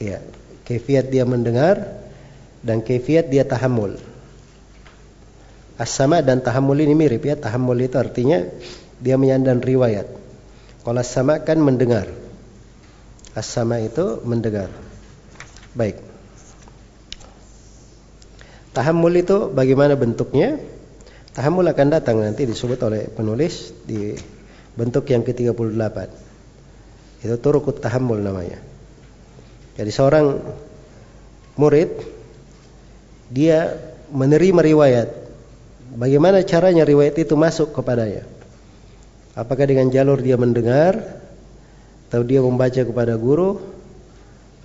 Ya, 0.00 0.22
kaifiat 0.64 1.10
dia 1.10 1.28
mendengar 1.28 1.97
dan 2.62 2.82
kaifiat 2.82 3.30
dia 3.30 3.46
tahammul. 3.46 3.98
As-sama 5.78 6.18
dan 6.26 6.42
tahammul 6.42 6.82
ini 6.82 6.94
mirip 6.98 7.22
ya. 7.22 7.38
Tahammul 7.38 7.86
itu 7.86 7.94
artinya 7.94 8.42
dia 8.98 9.14
menyandang 9.14 9.62
riwayat. 9.62 10.10
Kalau 10.82 10.98
as-sama 10.98 11.38
kan 11.46 11.62
mendengar. 11.62 12.10
As-sama 13.38 13.78
itu 13.78 14.18
mendengar. 14.26 14.74
Baik. 15.78 16.02
Tahammul 18.74 19.14
itu 19.22 19.50
bagaimana 19.54 19.94
bentuknya? 19.94 20.58
Tahammul 21.38 21.70
akan 21.70 21.88
datang 21.94 22.18
nanti 22.18 22.42
disebut 22.42 22.82
oleh 22.82 23.06
penulis 23.06 23.70
di 23.86 24.18
bentuk 24.74 25.06
yang 25.06 25.22
ke-38. 25.22 25.96
Itu 27.22 27.34
turukut 27.38 27.78
tahammul 27.78 28.18
namanya. 28.18 28.58
Jadi 29.78 29.90
seorang 29.94 30.26
murid 31.54 32.17
dia 33.28 33.76
menerima 34.12 34.60
riwayat. 34.64 35.08
Bagaimana 35.96 36.44
caranya 36.44 36.84
riwayat 36.84 37.16
itu 37.20 37.34
masuk 37.36 37.72
kepadanya? 37.72 38.24
Apakah 39.38 39.64
dengan 39.68 39.88
jalur 39.88 40.20
dia 40.20 40.34
mendengar 40.34 40.98
atau 42.08 42.24
dia 42.24 42.40
membaca 42.40 42.82
kepada 42.82 43.14
guru 43.20 43.60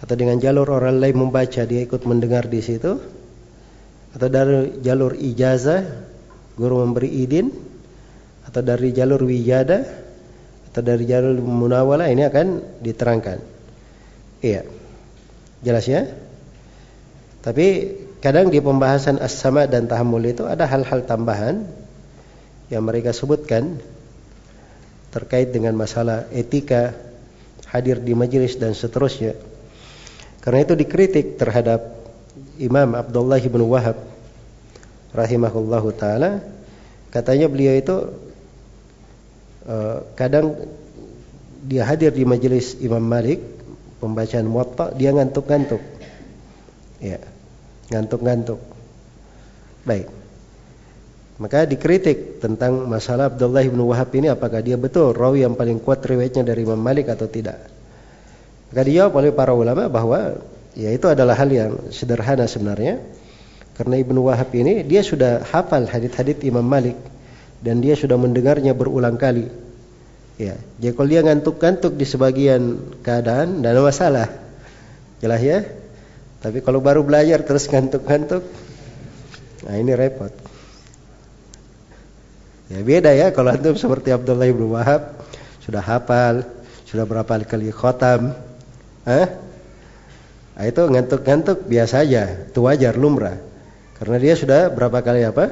atau 0.04 0.16
dengan 0.20 0.40
jalur 0.40 0.68
orang 0.68 1.00
lain 1.00 1.16
membaca 1.16 1.64
dia 1.64 1.82
ikut 1.84 2.04
mendengar 2.04 2.48
di 2.48 2.60
situ 2.60 3.00
atau 4.14 4.28
dari 4.28 4.84
jalur 4.84 5.16
ijazah 5.16 5.84
guru 6.60 6.84
memberi 6.84 7.10
izin 7.24 7.48
atau 8.44 8.62
dari 8.62 8.92
jalur 8.92 9.24
wijada 9.24 9.80
atau 10.70 10.82
dari 10.82 11.06
jalur 11.06 11.40
munawala 11.40 12.10
ini 12.10 12.26
akan 12.28 12.78
diterangkan. 12.82 13.40
Iya. 14.44 14.68
Jelas 15.64 15.86
ya? 15.88 16.04
Tapi 17.40 17.68
kadang 18.24 18.48
di 18.48 18.64
pembahasan 18.64 19.20
as-sama 19.20 19.68
dan 19.68 19.84
tahammul 19.84 20.24
itu 20.24 20.48
ada 20.48 20.64
hal-hal 20.64 21.04
tambahan 21.04 21.68
yang 22.72 22.88
mereka 22.88 23.12
sebutkan 23.12 23.84
terkait 25.12 25.52
dengan 25.52 25.76
masalah 25.76 26.24
etika 26.32 26.96
hadir 27.68 28.00
di 28.00 28.16
majelis 28.16 28.56
dan 28.56 28.72
seterusnya. 28.72 29.36
Karena 30.40 30.64
itu 30.64 30.72
dikritik 30.72 31.36
terhadap 31.36 31.84
Imam 32.64 32.96
Abdullah 32.96 33.44
bin 33.44 33.60
Wahab 33.68 34.00
rahimahullahu 35.12 35.92
taala 35.92 36.40
katanya 37.12 37.52
beliau 37.52 37.76
itu 37.76 37.96
uh, 39.68 40.00
kadang 40.16 40.64
dia 41.68 41.84
hadir 41.84 42.16
di 42.16 42.24
majelis 42.24 42.80
Imam 42.80 43.04
Malik 43.04 43.44
pembacaan 44.00 44.48
Muwatta 44.48 44.96
dia 44.96 45.12
ngantuk-ngantuk. 45.12 45.84
Ya 47.04 47.33
ngantuk-ngantuk. 47.92 48.60
Baik. 49.84 50.08
Maka 51.42 51.66
dikritik 51.66 52.40
tentang 52.40 52.86
masalah 52.86 53.34
Abdullah 53.34 53.66
bin 53.66 53.82
Wahab 53.84 54.14
ini 54.14 54.30
apakah 54.30 54.62
dia 54.62 54.78
betul 54.78 55.18
rawi 55.18 55.44
yang 55.44 55.58
paling 55.58 55.82
kuat 55.82 56.06
riwayatnya 56.06 56.46
dari 56.46 56.62
Imam 56.62 56.78
Malik 56.78 57.10
atau 57.10 57.26
tidak. 57.26 57.58
Maka 58.70 58.82
dijawab 58.86 59.14
oleh 59.18 59.32
para 59.34 59.52
ulama 59.52 59.90
bahwa 59.90 60.40
ya 60.78 60.90
itu 60.94 61.10
adalah 61.10 61.34
hal 61.34 61.50
yang 61.50 61.72
sederhana 61.90 62.46
sebenarnya. 62.46 63.02
Karena 63.74 63.98
Ibnu 63.98 64.30
Wahab 64.30 64.54
ini 64.54 64.86
dia 64.86 65.02
sudah 65.02 65.42
hafal 65.42 65.90
hadits-hadits 65.90 66.46
Imam 66.46 66.62
Malik 66.62 66.96
dan 67.66 67.82
dia 67.82 67.98
sudah 67.98 68.16
mendengarnya 68.16 68.78
berulang 68.78 69.18
kali. 69.18 69.50
Ya, 70.38 70.58
jadi 70.82 70.94
kalau 70.98 71.10
dia 71.10 71.22
ngantuk-ngantuk 71.22 71.94
di 71.94 72.06
sebagian 72.10 72.62
keadaan, 73.06 73.62
ada 73.62 73.82
masalah. 73.82 74.28
Jelas 75.22 75.42
ya? 75.46 75.83
Tapi 76.44 76.60
kalau 76.60 76.84
baru 76.84 77.08
belajar 77.08 77.40
terus 77.48 77.72
ngantuk-ngantuk, 77.72 78.44
nah 79.64 79.80
ini 79.80 79.96
repot. 79.96 80.36
Ya 82.68 82.84
beda 82.84 83.16
ya 83.16 83.32
kalau 83.32 83.56
antum 83.56 83.80
seperti 83.80 84.12
Abdullah 84.12 84.52
bin 84.52 84.68
Wahab 84.68 85.24
sudah 85.64 85.80
hafal, 85.80 86.44
sudah 86.84 87.08
berapa 87.08 87.48
kali 87.48 87.72
khotam, 87.72 88.36
eh? 89.08 89.28
Nah, 90.54 90.66
itu 90.70 90.84
ngantuk-ngantuk 90.86 91.66
biasa 91.66 92.04
aja, 92.06 92.46
itu 92.52 92.60
wajar 92.62 92.94
lumrah. 92.94 93.40
Karena 93.98 94.20
dia 94.20 94.36
sudah 94.36 94.70
berapa 94.70 95.00
kali 95.00 95.24
apa? 95.24 95.50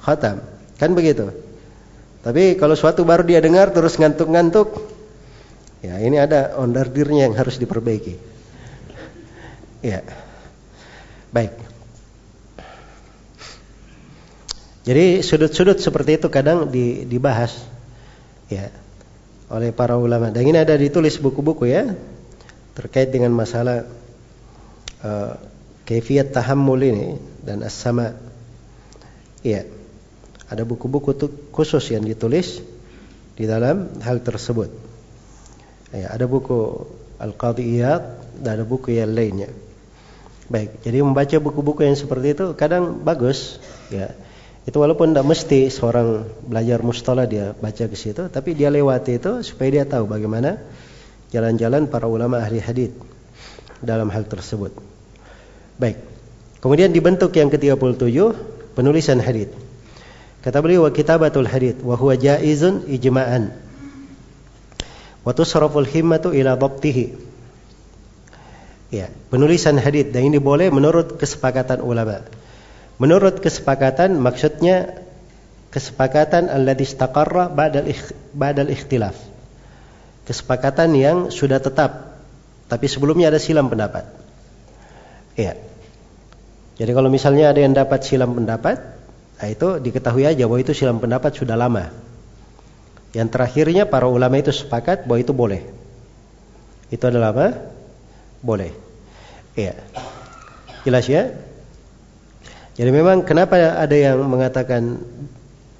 Khotam. 0.00 0.40
Kan 0.78 0.94
begitu. 0.94 1.34
Tapi 2.22 2.54
kalau 2.56 2.78
suatu 2.78 3.02
baru 3.02 3.26
dia 3.26 3.42
dengar 3.42 3.74
terus 3.74 3.98
ngantuk-ngantuk, 3.98 4.70
ya 5.82 5.98
ini 5.98 6.16
ada 6.16 6.54
ondardirnya 6.56 7.28
yang 7.28 7.34
harus 7.36 7.58
diperbaiki. 7.58 8.35
Ya. 9.84 10.00
Baik. 11.32 11.52
Jadi 14.86 15.18
sudut-sudut 15.26 15.82
seperti 15.82 16.14
itu 16.14 16.30
kadang 16.30 16.70
dibahas 17.10 17.58
ya 18.46 18.70
oleh 19.50 19.74
para 19.74 19.98
ulama. 19.98 20.30
Dan 20.30 20.46
ini 20.46 20.62
ada 20.62 20.78
ditulis 20.78 21.18
buku-buku 21.18 21.66
ya 21.66 21.90
terkait 22.78 23.10
dengan 23.10 23.34
masalah 23.34 23.82
uh, 25.02 25.34
kaifiat 25.82 26.30
tahammul 26.30 26.78
ini 26.78 27.18
dan 27.42 27.66
as-sama. 27.66 28.14
Iya. 29.42 29.66
Ada 30.46 30.62
buku-buku 30.62 31.18
khusus 31.50 31.90
yang 31.90 32.06
ditulis 32.06 32.62
di 33.34 33.44
dalam 33.50 33.98
hal 34.06 34.22
tersebut. 34.22 34.70
Ya, 35.90 36.14
ada 36.14 36.30
buku 36.30 36.86
Al-Qadiyat 37.18 38.02
dan 38.46 38.62
ada 38.62 38.64
buku 38.66 38.94
yang 38.94 39.10
lainnya. 39.10 39.50
Baik, 40.46 40.78
jadi 40.86 41.02
membaca 41.02 41.36
buku-buku 41.42 41.82
yang 41.82 41.98
seperti 41.98 42.38
itu 42.38 42.46
kadang 42.54 43.02
bagus, 43.02 43.58
ya. 43.90 44.14
Itu 44.66 44.82
walaupun 44.82 45.14
tidak 45.14 45.26
mesti 45.26 45.70
seorang 45.70 46.26
belajar 46.46 46.82
mustalah 46.82 47.26
dia 47.26 47.54
baca 47.54 47.84
ke 47.86 47.94
situ, 47.98 48.26
tapi 48.30 48.54
dia 48.54 48.70
lewati 48.70 49.18
itu 49.18 49.42
supaya 49.46 49.70
dia 49.70 49.84
tahu 49.86 50.10
bagaimana 50.10 50.58
jalan-jalan 51.30 51.86
para 51.86 52.10
ulama 52.10 52.42
ahli 52.42 52.58
hadis 52.58 52.90
dalam 53.82 54.10
hal 54.10 54.26
tersebut. 54.26 54.74
Baik. 55.78 56.02
Kemudian 56.62 56.90
dibentuk 56.90 57.30
yang 57.38 57.46
ke-37 57.46 58.18
penulisan 58.74 59.22
hadis. 59.22 59.50
Kata 60.42 60.62
beliau 60.62 60.86
wa 60.86 60.90
kitabatul 60.94 61.46
hadis 61.46 61.78
wa 61.82 61.98
huwa 61.98 62.14
jaizun 62.14 62.86
ijma'an. 62.86 63.54
Wa 65.26 65.30
tusraful 65.34 65.86
himmatu 65.86 66.30
ila 66.30 66.54
dhabtihi 66.54 67.18
Ya, 68.96 69.12
penulisan 69.28 69.76
hadis 69.76 70.08
dan 70.08 70.24
ini 70.24 70.40
boleh 70.40 70.72
menurut 70.72 71.20
kesepakatan 71.20 71.84
ulama. 71.84 72.24
Menurut 72.96 73.44
kesepakatan 73.44 74.16
maksudnya 74.16 75.04
kesepakatan 75.68 76.48
alladhi 76.48 76.88
istaqarra 76.88 77.52
ba'dal 77.52 77.92
ba'dal 78.32 78.72
ikhtilaf. 78.72 79.12
Kesepakatan 80.24 80.96
yang 80.96 81.28
sudah 81.28 81.60
tetap 81.60 82.16
tapi 82.72 82.88
sebelumnya 82.88 83.28
ada 83.28 83.36
silam 83.36 83.68
pendapat. 83.68 84.08
Ya. 85.36 85.60
Jadi 86.80 86.90
kalau 86.96 87.12
misalnya 87.12 87.52
ada 87.52 87.60
yang 87.60 87.76
dapat 87.76 88.00
silam 88.00 88.32
pendapat, 88.32 88.80
nah 89.36 89.48
itu 89.52 89.76
diketahui 89.76 90.24
aja 90.24 90.48
bahwa 90.48 90.60
itu 90.64 90.72
silam 90.72 91.04
pendapat 91.04 91.36
sudah 91.36 91.52
lama. 91.52 91.92
Yang 93.12 93.28
terakhirnya 93.28 93.84
para 93.84 94.08
ulama 94.08 94.40
itu 94.40 94.56
sepakat 94.56 95.04
bahwa 95.04 95.20
itu 95.20 95.36
boleh. 95.36 95.68
Itu 96.88 97.12
adalah 97.12 97.36
apa? 97.36 97.76
boleh. 98.40 98.85
Iya. 99.56 99.74
Jelas 100.84 101.08
ya? 101.08 101.32
Jadi 102.76 102.90
memang 102.92 103.24
kenapa 103.24 103.56
ada 103.56 103.96
yang 103.96 104.20
mengatakan 104.28 105.00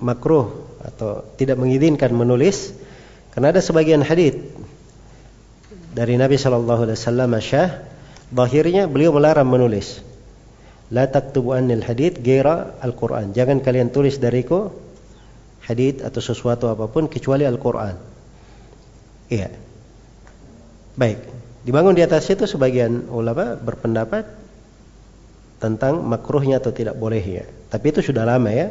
makruh 0.01 0.65
atau 0.81 1.29
tidak 1.37 1.61
mengizinkan 1.61 2.11
menulis? 2.17 2.73
Karena 3.37 3.53
ada 3.53 3.61
sebagian 3.61 4.01
hadis 4.01 4.41
dari 5.93 6.17
Nabi 6.17 6.41
Shallallahu 6.41 6.89
Alaihi 6.89 6.97
Wasallam 6.97 7.33
Syah, 7.37 7.85
bahirnya 8.33 8.89
beliau 8.89 9.13
melarang 9.13 9.45
menulis. 9.45 10.01
La 10.89 11.05
taktubu 11.05 11.53
anil 11.53 11.85
hadith 11.85 12.25
gira 12.25 12.81
al-Quran. 12.81 13.37
Jangan 13.37 13.61
kalian 13.61 13.93
tulis 13.93 14.17
dariku 14.17 14.73
hadith 15.67 16.01
atau 16.01 16.23
sesuatu 16.23 16.71
apa 16.71 16.87
pun 16.87 17.11
kecuali 17.11 17.43
Al-Quran. 17.43 17.99
Iya. 19.27 19.51
Baik. 20.95 21.36
Dibangun 21.67 21.99
di 21.99 22.07
atas 22.07 22.31
itu 22.31 22.47
sebagian 22.47 23.11
ulama 23.11 23.59
berpendapat 23.59 24.23
tentang 25.59 25.99
makruhnya 26.07 26.63
atau 26.63 26.71
tidak 26.71 26.95
bolehnya. 26.95 27.43
Tapi 27.67 27.91
itu 27.91 28.07
sudah 28.07 28.23
lama 28.23 28.55
ya. 28.55 28.71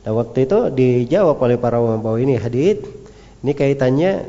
Dan 0.00 0.16
waktu 0.16 0.48
itu 0.48 0.72
dijawab 0.72 1.36
oleh 1.44 1.60
para 1.60 1.84
ulama 1.84 2.00
bahwa 2.00 2.16
ini 2.24 2.40
hadith 2.40 2.80
ini 3.44 3.52
kaitannya 3.52 4.24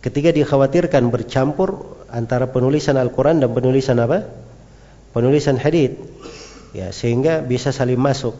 ketika 0.00 0.32
dikhawatirkan 0.32 1.12
bercampur 1.12 1.84
antara 2.08 2.48
penulisan 2.48 2.96
Al-Quran 2.96 3.44
dan 3.44 3.52
penulisan 3.52 4.00
apa? 4.00 4.24
Penulisan 5.12 5.60
hadith. 5.60 6.00
Ya, 6.72 6.96
sehingga 6.96 7.44
bisa 7.44 7.76
saling 7.76 8.00
masuk. 8.00 8.32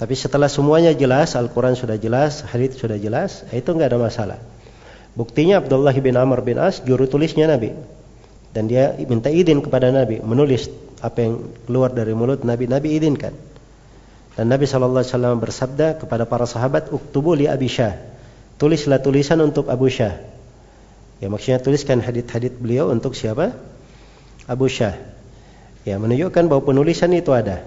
Tapi 0.00 0.16
setelah 0.16 0.48
semuanya 0.48 0.96
jelas, 0.96 1.36
Al-Quran 1.36 1.76
sudah 1.76 2.00
jelas, 2.00 2.40
hadith 2.48 2.80
sudah 2.80 2.96
jelas, 2.96 3.44
itu 3.52 3.68
nggak 3.68 3.92
ada 3.92 4.00
masalah. 4.00 4.40
Buktinya 5.16 5.64
Abdullah 5.64 5.96
bin 5.96 6.14
Amr 6.14 6.44
bin 6.44 6.60
As 6.60 6.84
juru 6.84 7.08
tulisnya 7.08 7.48
Nabi. 7.48 7.72
Dan 8.52 8.68
dia 8.68 8.92
minta 9.08 9.32
izin 9.32 9.64
kepada 9.64 9.88
Nabi 9.88 10.20
menulis 10.20 10.68
apa 11.00 11.24
yang 11.24 11.34
keluar 11.64 11.92
dari 11.92 12.12
mulut 12.12 12.44
Nabi. 12.44 12.68
Nabi 12.68 13.00
izinkan. 13.00 13.32
Dan 14.36 14.52
Nabi 14.52 14.68
SAW 14.68 15.40
bersabda 15.40 15.96
kepada 15.96 16.28
para 16.28 16.44
sahabat, 16.44 16.92
Uktubu 16.92 17.32
li 17.32 17.48
Abi 17.48 17.72
Syah. 17.72 17.96
Tulislah 18.60 19.00
tulisan 19.00 19.40
untuk 19.40 19.72
Abu 19.72 19.88
Syah. 19.88 20.20
Ya 21.16 21.32
maksudnya 21.32 21.64
tuliskan 21.64 22.04
hadith-hadith 22.04 22.60
beliau 22.60 22.92
untuk 22.92 23.16
siapa? 23.16 23.56
Abu 24.44 24.68
Syah. 24.68 25.00
Ya 25.88 25.96
menunjukkan 25.96 26.52
bahwa 26.52 26.60
penulisan 26.68 27.08
itu 27.16 27.32
ada. 27.32 27.64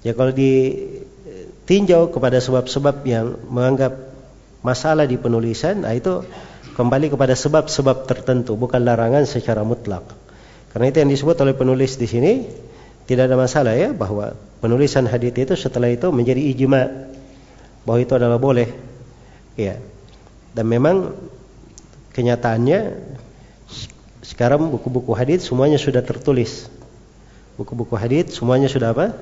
Ya 0.00 0.16
kalau 0.16 0.32
di 0.32 0.80
tinjau 1.68 2.08
kepada 2.08 2.40
sebab-sebab 2.40 3.04
yang 3.04 3.36
menganggap 3.52 3.92
masalah 4.64 5.04
di 5.04 5.20
penulisan, 5.20 5.84
nah 5.84 5.92
itu 5.92 6.24
kembali 6.78 7.10
kepada 7.10 7.34
sebab-sebab 7.34 8.06
tertentu, 8.06 8.54
bukan 8.54 8.86
larangan 8.86 9.26
secara 9.26 9.66
mutlak. 9.66 10.06
Karena 10.70 10.94
itu 10.94 11.02
yang 11.02 11.10
disebut 11.10 11.34
oleh 11.42 11.58
penulis 11.58 11.98
di 11.98 12.06
sini 12.06 12.46
tidak 13.10 13.26
ada 13.26 13.34
masalah 13.34 13.74
ya 13.74 13.90
bahwa 13.90 14.38
penulisan 14.62 15.10
hadis 15.10 15.34
itu 15.34 15.58
setelah 15.58 15.90
itu 15.90 16.06
menjadi 16.14 16.38
ijma 16.54 17.10
bahwa 17.82 17.98
itu 17.98 18.14
adalah 18.14 18.38
boleh. 18.38 18.70
Ya. 19.58 19.82
Dan 20.54 20.70
memang 20.70 21.18
kenyataannya 22.14 22.94
sekarang 24.22 24.70
buku-buku 24.70 25.10
hadis 25.18 25.50
semuanya 25.50 25.82
sudah 25.82 26.06
tertulis. 26.06 26.70
Buku-buku 27.58 27.98
hadis 27.98 28.38
semuanya 28.38 28.70
sudah 28.70 28.94
apa? 28.94 29.18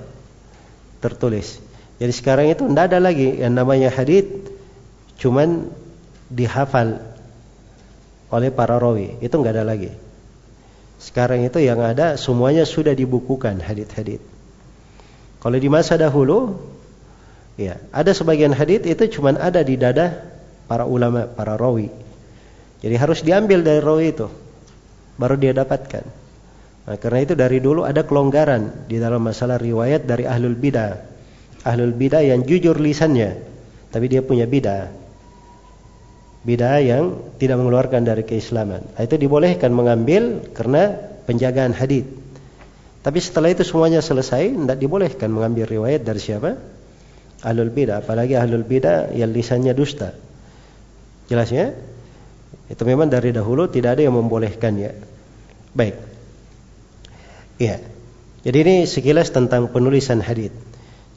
Tertulis. 1.01 1.57
Jadi 1.97 2.13
sekarang 2.13 2.53
itu 2.53 2.69
tidak 2.69 2.93
ada 2.93 3.01
lagi 3.01 3.41
yang 3.41 3.57
namanya 3.57 3.89
hadith 3.89 4.29
cuman 5.17 5.73
dihafal 6.29 7.16
oleh 8.33 8.51
para 8.51 8.79
rawi. 8.81 9.19
Itu 9.23 9.39
nggak 9.39 9.55
ada 9.55 9.65
lagi. 9.67 9.93
Sekarang 10.97 11.45
itu 11.45 11.61
yang 11.61 11.79
ada 11.83 12.17
semuanya 12.17 12.65
sudah 12.65 12.97
dibukukan 12.97 13.61
hadith-hadith. 13.61 14.23
Kalau 15.43 15.59
di 15.61 15.69
masa 15.69 16.01
dahulu 16.01 16.57
ya, 17.61 17.77
ada 17.93 18.11
sebagian 18.17 18.57
hadith 18.57 18.89
itu 18.89 19.21
cuman 19.21 19.37
ada 19.39 19.61
di 19.63 19.77
dada 19.77 20.27
para 20.67 20.89
ulama, 20.89 21.29
para 21.29 21.55
rawi. 21.55 21.93
Jadi 22.81 22.95
harus 22.97 23.21
diambil 23.23 23.63
dari 23.63 23.81
rawi 23.81 24.07
itu 24.11 24.29
baru 25.17 25.37
dia 25.41 25.53
dapatkan. 25.57 26.05
Nah, 26.87 26.97
karena 27.03 27.19
itu 27.27 27.35
dari 27.35 27.59
dulu 27.59 27.83
ada 27.83 28.07
kelonggaran 28.07 28.87
di 28.87 29.03
dalam 29.03 29.19
masalah 29.19 29.59
riwayat 29.59 30.07
dari 30.07 30.23
ahlul 30.23 30.55
bidah 30.55 31.17
ahlul 31.67 31.91
bidah 31.91 32.23
yang 32.23 32.47
jujur 32.47 32.79
lisannya 32.79 33.43
tapi 33.91 34.07
dia 34.07 34.23
punya 34.23 34.47
bidah 34.47 34.95
bidah 36.47 36.79
yang 36.79 37.05
tidak 37.43 37.59
mengeluarkan 37.59 38.07
dari 38.07 38.23
keislaman. 38.23 38.87
Nah, 38.95 39.03
itu 39.03 39.19
dibolehkan 39.19 39.75
mengambil 39.75 40.47
karena 40.55 40.95
penjagaan 41.27 41.75
hadith. 41.75 42.07
Tapi 43.03 43.19
setelah 43.19 43.51
itu 43.51 43.67
semuanya 43.67 43.99
selesai 43.99 44.55
tidak 44.55 44.79
dibolehkan 44.79 45.31
mengambil 45.35 45.67
riwayat 45.67 46.07
dari 46.07 46.23
siapa? 46.23 46.55
Ahlul 47.43 47.75
bidah. 47.75 48.03
Apalagi 48.03 48.39
ahlul 48.39 48.63
bidah 48.63 49.11
yang 49.11 49.35
lisannya 49.35 49.75
dusta. 49.75 50.15
Jelas 51.27 51.51
ya? 51.51 51.75
Itu 52.71 52.83
memang 52.87 53.11
dari 53.11 53.35
dahulu 53.35 53.67
tidak 53.67 53.99
ada 53.99 54.03
yang 54.07 54.15
membolehkannya. 54.15 54.91
Baik. 55.75 55.95
Iya. 57.59 57.83
Jadi 58.47 58.59
ini 58.63 58.77
sekilas 58.87 59.35
tentang 59.35 59.71
penulisan 59.75 60.23
hadith. 60.23 60.55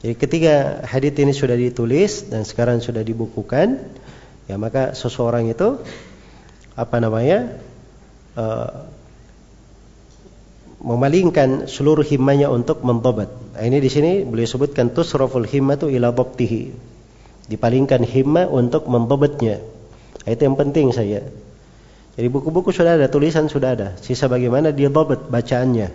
Jadi 0.02 0.14
ketika 0.18 0.82
hadis 0.82 1.14
ini 1.18 1.30
sudah 1.30 1.54
ditulis 1.54 2.26
dan 2.26 2.42
sekarang 2.42 2.82
sudah 2.82 3.04
dibukukan, 3.04 3.78
ya 4.50 4.58
maka 4.58 4.98
seseorang 4.98 5.46
itu 5.46 5.78
apa 6.74 6.96
namanya 6.98 7.54
uh, 8.34 8.90
memalingkan 10.80 11.68
seluruh 11.68 12.02
himmanya 12.02 12.48
untuk 12.48 12.80
mentobat. 12.80 13.28
Nah, 13.54 13.62
ini 13.62 13.78
di 13.78 13.90
sini 13.92 14.24
beliau 14.24 14.48
sebutkan 14.48 14.90
tusraful 14.90 15.44
himmatu 15.44 15.92
ila 15.92 16.10
dhabtihi. 16.10 16.72
Dipalingkan 17.52 18.02
himma 18.06 18.48
untuk 18.48 18.88
mentobatnya. 18.88 19.60
Nah, 20.24 20.30
itu 20.32 20.42
yang 20.48 20.56
penting 20.56 20.90
saya. 20.96 21.20
Jadi 22.16 22.26
buku-buku 22.32 22.72
sudah 22.72 22.96
ada, 22.96 23.06
tulisan 23.12 23.46
sudah 23.52 23.76
ada. 23.76 23.88
Sisa 24.00 24.26
bagaimana 24.26 24.72
dia 24.72 24.88
dhabat 24.88 25.28
bacaannya. 25.28 25.92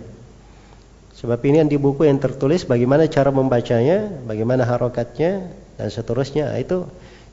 Sebab 1.16 1.40
ini 1.48 1.64
yang 1.64 1.70
di 1.72 1.80
buku 1.80 2.06
yang 2.06 2.20
tertulis 2.20 2.68
bagaimana 2.68 3.08
cara 3.08 3.32
membacanya, 3.32 4.06
bagaimana 4.28 4.68
harokatnya 4.68 5.48
dan 5.80 5.88
seterusnya. 5.88 6.52
Nah, 6.54 6.60
itu 6.60 6.86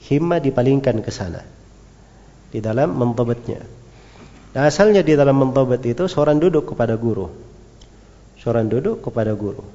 himma 0.08 0.44
dipalingkan 0.44 1.00
ke 1.00 1.12
sana. 1.12 1.44
Di 2.54 2.60
dalam 2.60 2.94
mentobatnya. 2.94 3.64
Nah, 4.54 4.70
asalnya 4.70 5.02
di 5.02 5.18
dalam 5.18 5.42
mentobat 5.42 5.82
itu 5.82 6.06
seorang 6.06 6.38
duduk 6.38 6.74
kepada 6.74 6.94
guru. 6.94 7.26
Seorang 8.38 8.70
duduk 8.70 9.02
kepada 9.02 9.34
guru. 9.34 9.66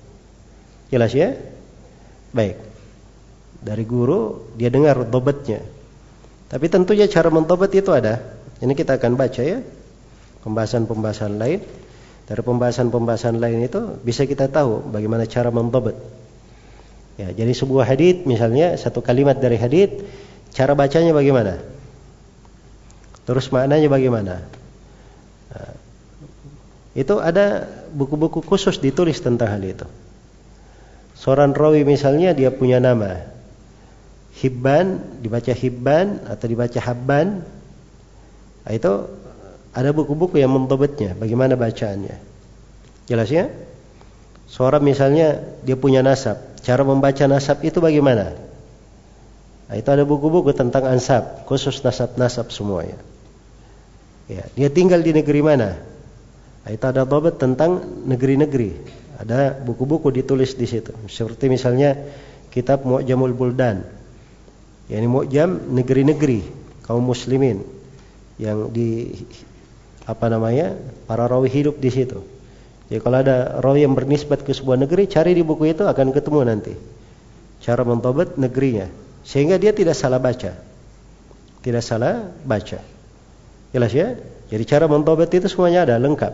Jelas 0.93 1.11
ya? 1.11 1.35
Baik. 2.31 2.61
Dari 3.59 3.83
guru 3.83 4.55
dia 4.55 4.71
dengar 4.71 5.03
tobatnya. 5.11 5.59
Tapi 6.49 6.67
tentunya 6.71 7.11
cara 7.11 7.29
mentobat 7.29 7.75
itu 7.75 7.91
ada. 7.91 8.23
Ini 8.63 8.73
kita 8.79 9.03
akan 9.03 9.19
baca 9.19 9.43
ya. 9.43 9.59
Pembahasan-pembahasan 10.47 11.35
lain. 11.37 11.61
Dari 12.29 12.43
pembahasan-pembahasan 12.45 13.41
lain 13.41 13.67
itu 13.67 13.99
bisa 14.05 14.29
kita 14.29 14.47
tahu 14.47 14.95
bagaimana 14.95 15.27
cara 15.27 15.51
membabat. 15.51 15.99
Ya, 17.19 17.35
jadi 17.35 17.51
sebuah 17.51 17.83
hadith 17.83 18.31
misalnya 18.31 18.79
satu 18.79 19.03
kalimat 19.03 19.35
dari 19.43 19.59
hadith 19.59 20.07
cara 20.55 20.79
bacanya 20.79 21.11
bagaimana? 21.11 21.59
Terus 23.27 23.51
maknanya 23.51 23.91
bagaimana? 23.91 24.47
Nah, 25.51 25.73
itu 26.95 27.15
ada 27.19 27.67
buku-buku 27.91 28.41
khusus 28.41 28.79
ditulis 28.79 29.19
tentang 29.19 29.51
hal 29.51 29.63
itu. 29.67 29.87
Seorang 31.19 31.53
rawi 31.53 31.83
misalnya 31.83 32.31
dia 32.33 32.55
punya 32.55 32.79
nama 32.79 33.27
Hibban, 34.39 35.19
dibaca 35.19 35.51
Hibban 35.51 36.23
atau 36.31 36.47
dibaca 36.47 36.79
Habban. 36.79 37.43
Nah, 38.63 38.73
itu 38.73 38.93
ada 39.75 39.91
buku-buku 39.91 40.39
yang 40.39 40.55
membabatnya, 40.55 41.19
bagaimana 41.19 41.59
bacaannya. 41.59 42.17
Jelas 43.11 43.29
ya? 43.29 43.51
Seorang 44.49 44.81
misalnya 44.81 45.45
dia 45.67 45.77
punya 45.77 46.01
nasab, 46.01 46.41
cara 46.69 46.85
membaca 46.85 47.25
nasab 47.25 47.65
itu 47.65 47.81
bagaimana? 47.81 48.37
Nah, 49.73 49.75
itu 49.81 49.89
ada 49.89 50.05
buku-buku 50.05 50.53
tentang 50.53 50.85
ansab, 50.85 51.49
khusus 51.49 51.81
nasab-nasab 51.81 52.53
semuanya. 52.53 53.01
Ya, 54.29 54.45
dia 54.53 54.69
tinggal 54.69 55.01
di 55.01 55.17
negeri 55.17 55.41
mana? 55.41 55.81
Nah, 56.65 56.71
itu 56.73 56.85
ada 56.85 57.09
babat 57.09 57.41
tentang 57.41 58.05
negeri-negeri. 58.05 58.77
Ada 59.17 59.57
buku-buku 59.57 60.13
ditulis 60.13 60.53
di 60.61 60.69
situ. 60.69 60.93
Seperti 61.09 61.49
misalnya 61.49 61.97
kitab 62.53 62.85
Mu'jamul 62.85 63.33
Buldan. 63.33 63.89
Ya, 64.93 65.01
ini 65.01 65.09
Mu'jam 65.09 65.73
negeri-negeri 65.73 66.45
kaum 66.85 67.01
muslimin 67.01 67.65
yang 68.37 68.69
di 68.69 69.17
apa 70.05 70.29
namanya 70.29 70.77
para 71.09 71.25
rawi 71.25 71.49
hidup 71.49 71.81
di 71.81 71.89
situ. 71.89 72.21
Jadi 72.89 73.01
kalau 73.05 73.21
ada 73.21 73.61
rawi 73.61 73.85
yang 73.85 73.93
bernisbat 73.93 74.43
ke 74.45 74.57
sebuah 74.57 74.81
negeri, 74.81 75.05
cari 75.09 75.37
di 75.37 75.45
buku 75.45 75.69
itu 75.69 75.85
akan 75.85 76.09
ketemu 76.13 76.41
nanti 76.49 76.75
cara 77.63 77.83
mentobat 77.83 78.39
negerinya, 78.39 78.87
sehingga 79.27 79.59
dia 79.59 79.75
tidak 79.75 79.99
salah 79.99 80.23
baca, 80.23 80.55
tidak 81.61 81.83
salah 81.83 82.31
baca. 82.47 82.81
Jelas 83.75 83.93
ya? 83.93 84.17
Jadi 84.49 84.65
cara 84.65 84.89
mentobat 84.89 85.29
itu 85.35 85.45
semuanya 85.51 85.85
ada 85.85 86.01
lengkap, 86.01 86.33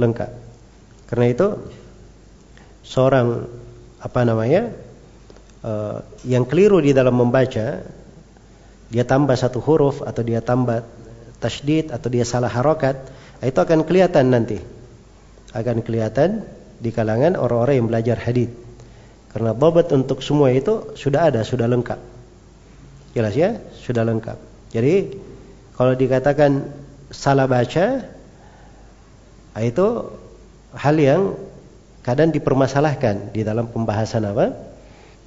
lengkap. 0.00 0.30
Karena 1.12 1.26
itu 1.28 1.46
seorang 2.80 3.44
apa 4.00 4.20
namanya 4.24 4.72
uh, 5.60 6.00
yang 6.24 6.48
keliru 6.48 6.80
di 6.80 6.96
dalam 6.96 7.20
membaca, 7.20 7.84
dia 8.88 9.04
tambah 9.04 9.36
satu 9.36 9.60
huruf 9.60 10.00
atau 10.00 10.22
dia 10.24 10.40
tambah 10.40 10.80
tasdid 11.42 11.92
atau 11.92 12.08
dia 12.08 12.24
salah 12.24 12.48
harokat, 12.48 12.96
itu 13.44 13.58
akan 13.60 13.84
kelihatan 13.84 14.32
nanti. 14.32 14.62
Akan 15.54 15.86
kelihatan 15.86 16.42
di 16.82 16.90
kalangan 16.90 17.38
orang-orang 17.38 17.78
yang 17.78 17.88
belajar 17.88 18.18
hadith. 18.18 18.50
Karena 19.30 19.54
babat 19.54 19.90
untuk 19.94 20.22
semua 20.22 20.50
itu 20.50 20.94
sudah 20.98 21.30
ada, 21.30 21.46
sudah 21.46 21.70
lengkap. 21.70 21.98
Jelas 23.14 23.34
ya? 23.38 23.58
Sudah 23.78 24.02
lengkap. 24.02 24.38
Jadi 24.74 25.14
kalau 25.78 25.94
dikatakan 25.94 26.66
salah 27.14 27.46
baca 27.46 28.02
itu 29.58 29.86
hal 30.74 30.96
yang 30.98 31.38
kadang 32.02 32.34
dipermasalahkan 32.34 33.30
di 33.30 33.46
dalam 33.46 33.70
pembahasan 33.70 34.26
apa? 34.26 34.54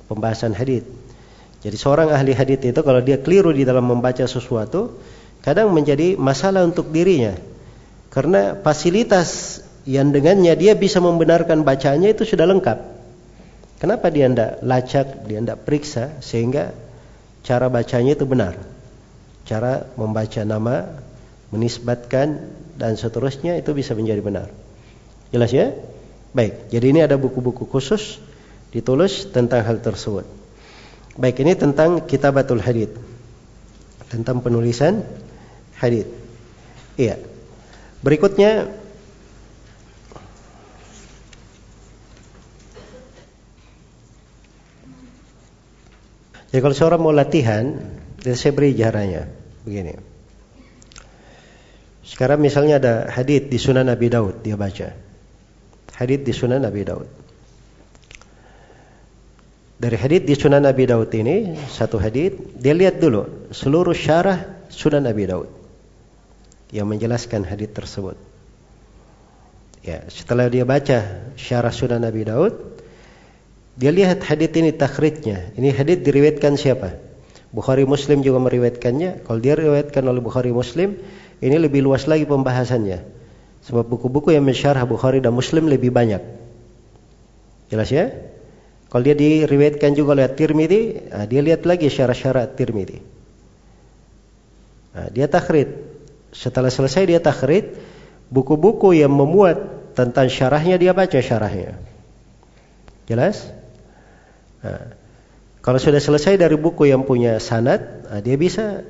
Pembahasan 0.07 0.51
hadis. 0.51 0.83
Jadi 1.63 1.75
seorang 1.75 2.13
ahli 2.13 2.31
hadis 2.31 2.63
itu 2.63 2.79
kalau 2.85 3.03
dia 3.03 3.19
keliru 3.19 3.51
di 3.51 3.67
dalam 3.67 3.87
membaca 3.87 4.23
sesuatu, 4.23 4.99
kadang 5.43 5.73
menjadi 5.73 6.15
masalah 6.15 6.63
untuk 6.63 6.91
dirinya. 6.95 7.35
Karena 8.11 8.55
fasilitas 8.55 9.59
yang 9.87 10.11
dengannya 10.11 10.51
dia 10.59 10.75
bisa 10.75 10.99
membenarkan 10.99 11.63
bacanya 11.63 12.11
itu 12.11 12.27
sudah 12.27 12.43
lengkap. 12.43 12.99
Kenapa 13.79 14.11
dia 14.11 14.27
tidak 14.27 14.59
lacak, 14.59 15.07
dia 15.23 15.39
tidak 15.39 15.63
periksa 15.63 16.19
sehingga 16.19 16.75
cara 17.47 17.71
bacanya 17.71 18.19
itu 18.19 18.27
benar. 18.27 18.59
Cara 19.47 19.87
membaca 19.95 20.43
nama, 20.43 20.91
menisbatkan 21.55 22.51
dan 22.75 22.99
seterusnya 22.99 23.55
itu 23.55 23.71
bisa 23.71 23.95
menjadi 23.95 24.19
benar. 24.19 24.47
Jelas 25.31 25.55
ya? 25.55 25.71
Baik, 26.35 26.67
jadi 26.67 26.85
ini 26.91 26.99
ada 27.07 27.15
buku-buku 27.15 27.63
khusus 27.63 28.19
ditulis 28.75 29.31
tentang 29.31 29.63
hal 29.63 29.79
tersebut. 29.79 30.27
Baik, 31.15 31.39
ini 31.47 31.55
tentang 31.55 32.03
kitabatul 32.03 32.59
hadith. 32.59 32.91
Tentang 34.11 34.43
penulisan 34.43 35.07
hadith. 35.79 36.11
Iya. 36.99 37.23
Berikutnya 38.03 38.69
Jadi 46.47 46.59
kalau 46.63 46.75
seorang 46.75 47.01
mau 47.03 47.11
latihan, 47.11 47.75
saya 48.23 48.51
beri 48.55 48.71
caranya. 48.75 49.27
Begini. 49.67 49.99
Sekarang 52.07 52.39
misalnya 52.39 52.79
ada 52.79 52.93
hadith 53.11 53.51
di 53.51 53.59
Sunan 53.59 53.91
Nabi 53.91 54.07
Daud 54.07 54.39
dia 54.39 54.55
baca. 54.55 54.95
Hadith 55.91 56.23
di 56.23 56.31
Sunan 56.31 56.63
Nabi 56.63 56.87
Daud. 56.87 57.09
Dari 59.77 59.97
hadith 59.99 60.23
di 60.23 60.33
Sunan 60.33 60.63
Nabi 60.63 60.87
Daud 60.87 61.11
ini 61.13 61.59
satu 61.67 61.99
hadith 61.99 62.57
dia 62.57 62.73
lihat 62.73 63.03
dulu 63.03 63.51
seluruh 63.51 63.93
syarah 63.93 64.65
Sunan 64.71 65.03
Nabi 65.03 65.27
Daud 65.27 65.51
yang 66.71 66.87
menjelaskan 66.87 67.43
hadith 67.43 67.75
tersebut. 67.75 68.15
Ya, 69.83 70.07
setelah 70.07 70.47
dia 70.47 70.63
baca 70.63 71.27
syarah 71.35 71.75
Sunan 71.75 72.03
Nabi 72.03 72.23
Daud, 72.23 72.76
dia 73.77 73.93
lihat 73.93 74.25
hadith 74.25 74.57
ini 74.57 74.73
takhrijnya. 74.73 75.53
Ini 75.53 75.69
hadith 75.69 76.01
diriwayatkan 76.01 76.57
siapa? 76.57 76.97
Bukhari 77.53 77.85
Muslim 77.85 78.25
juga 78.25 78.41
meriwayatkannya. 78.41 79.21
Kalau 79.21 79.39
dia 79.39 79.53
riwayatkan 79.53 80.01
oleh 80.01 80.17
Bukhari 80.17 80.49
Muslim, 80.49 80.97
ini 81.39 81.55
lebih 81.61 81.85
luas 81.85 82.09
lagi 82.09 82.25
pembahasannya. 82.25 83.05
Sebab 83.69 83.85
buku-buku 83.85 84.33
yang 84.33 84.43
mensyarah 84.49 84.81
Bukhari 84.89 85.21
dan 85.21 85.37
Muslim 85.37 85.69
lebih 85.69 85.93
banyak. 85.93 86.19
Jelas 87.69 87.93
ya? 87.93 88.09
Kalau 88.87 89.03
dia 89.03 89.13
diriwayatkan 89.13 89.93
juga 89.93 90.15
oleh 90.17 90.31
Tirmidzi, 90.31 91.11
nah 91.11 91.27
dia 91.27 91.43
lihat 91.43 91.67
lagi 91.67 91.91
syarah-syarah 91.91 92.47
Tirmidzi. 92.55 92.99
Nah, 94.95 95.07
dia 95.13 95.27
takhrid. 95.29 95.69
Setelah 96.31 96.71
selesai 96.71 97.03
dia 97.05 97.19
takhrid, 97.19 97.77
buku-buku 98.31 98.95
yang 98.95 99.11
memuat 99.11 99.59
tentang 99.93 100.31
syarahnya 100.31 100.79
dia 100.79 100.95
baca 100.95 101.19
syarahnya. 101.19 101.77
Jelas? 103.05 103.56
Nah, 104.63 104.93
kalau 105.61 105.79
sudah 105.81 105.99
selesai 105.99 106.39
dari 106.39 106.55
buku 106.55 106.87
yang 106.87 107.03
punya 107.03 107.37
sanad, 107.43 108.07
nah 108.07 108.21
dia 108.23 108.39
bisa 108.39 108.87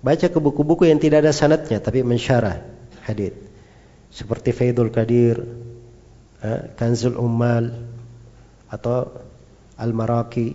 baca 0.00 0.26
ke 0.28 0.38
buku-buku 0.40 0.88
yang 0.88 1.00
tidak 1.00 1.24
ada 1.24 1.32
sanatnya 1.32 1.80
tapi 1.80 2.04
mensyarah 2.04 2.60
hadis 3.04 3.32
seperti 4.14 4.54
Faidul 4.54 4.94
Qadir, 4.94 5.42
eh, 6.38 6.62
Kanzul 6.78 7.18
Ummal 7.18 7.74
atau 8.70 9.10
Al-Maraki 9.74 10.54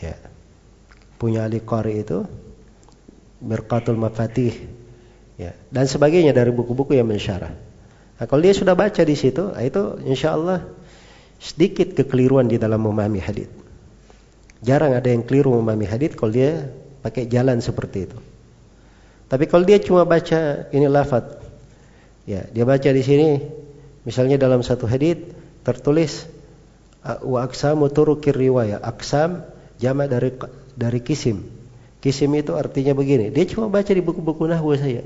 ya. 0.00 0.16
Punya 1.20 1.44
Ali 1.44 1.60
Qari 1.60 2.00
itu 2.00 2.24
Mirqatul 3.44 4.00
Mafatih. 4.00 4.56
Ya. 5.36 5.52
Dan 5.68 5.84
sebagainya 5.86 6.32
dari 6.32 6.50
buku-buku 6.50 6.96
yang 6.96 7.06
mensyarah. 7.06 7.52
Nah, 8.18 8.24
kalau 8.26 8.42
dia 8.42 8.56
sudah 8.56 8.74
baca 8.74 9.02
di 9.04 9.14
situ, 9.14 9.52
itu 9.58 9.82
insya 10.02 10.34
Allah 10.34 10.66
sedikit 11.42 11.98
kekeliruan 11.98 12.46
di 12.46 12.54
dalam 12.54 12.86
memahami 12.86 13.18
hadis. 13.18 13.50
Jarang 14.62 14.94
ada 14.94 15.10
yang 15.10 15.26
keliru 15.26 15.58
memahami 15.58 15.90
hadis 15.90 16.14
kalau 16.14 16.30
dia 16.30 16.70
pakai 17.02 17.26
jalan 17.26 17.58
seperti 17.58 18.06
itu. 18.06 18.18
Tapi 19.26 19.50
kalau 19.50 19.66
dia 19.66 19.82
cuma 19.82 20.06
baca 20.06 20.70
ini 20.70 20.86
lafaz, 20.86 21.34
ya 22.30 22.46
dia 22.46 22.62
baca 22.62 22.86
di 22.94 23.02
sini, 23.02 23.42
misalnya 24.06 24.38
dalam 24.38 24.62
satu 24.62 24.86
hadis 24.86 25.18
tertulis 25.66 26.30
wa 27.02 27.42
aksamu 27.42 27.90
turukir 27.90 28.38
riwayah. 28.38 28.78
Aksam 28.78 29.42
jama 29.82 30.06
dari 30.06 30.30
dari 30.78 31.02
kisim. 31.02 31.42
Kisim 31.98 32.30
itu 32.38 32.54
artinya 32.54 32.94
begini. 32.94 33.34
Dia 33.34 33.50
cuma 33.50 33.66
baca 33.66 33.90
di 33.90 33.98
buku-buku 33.98 34.46
nahwu 34.46 34.78
saja. 34.78 35.02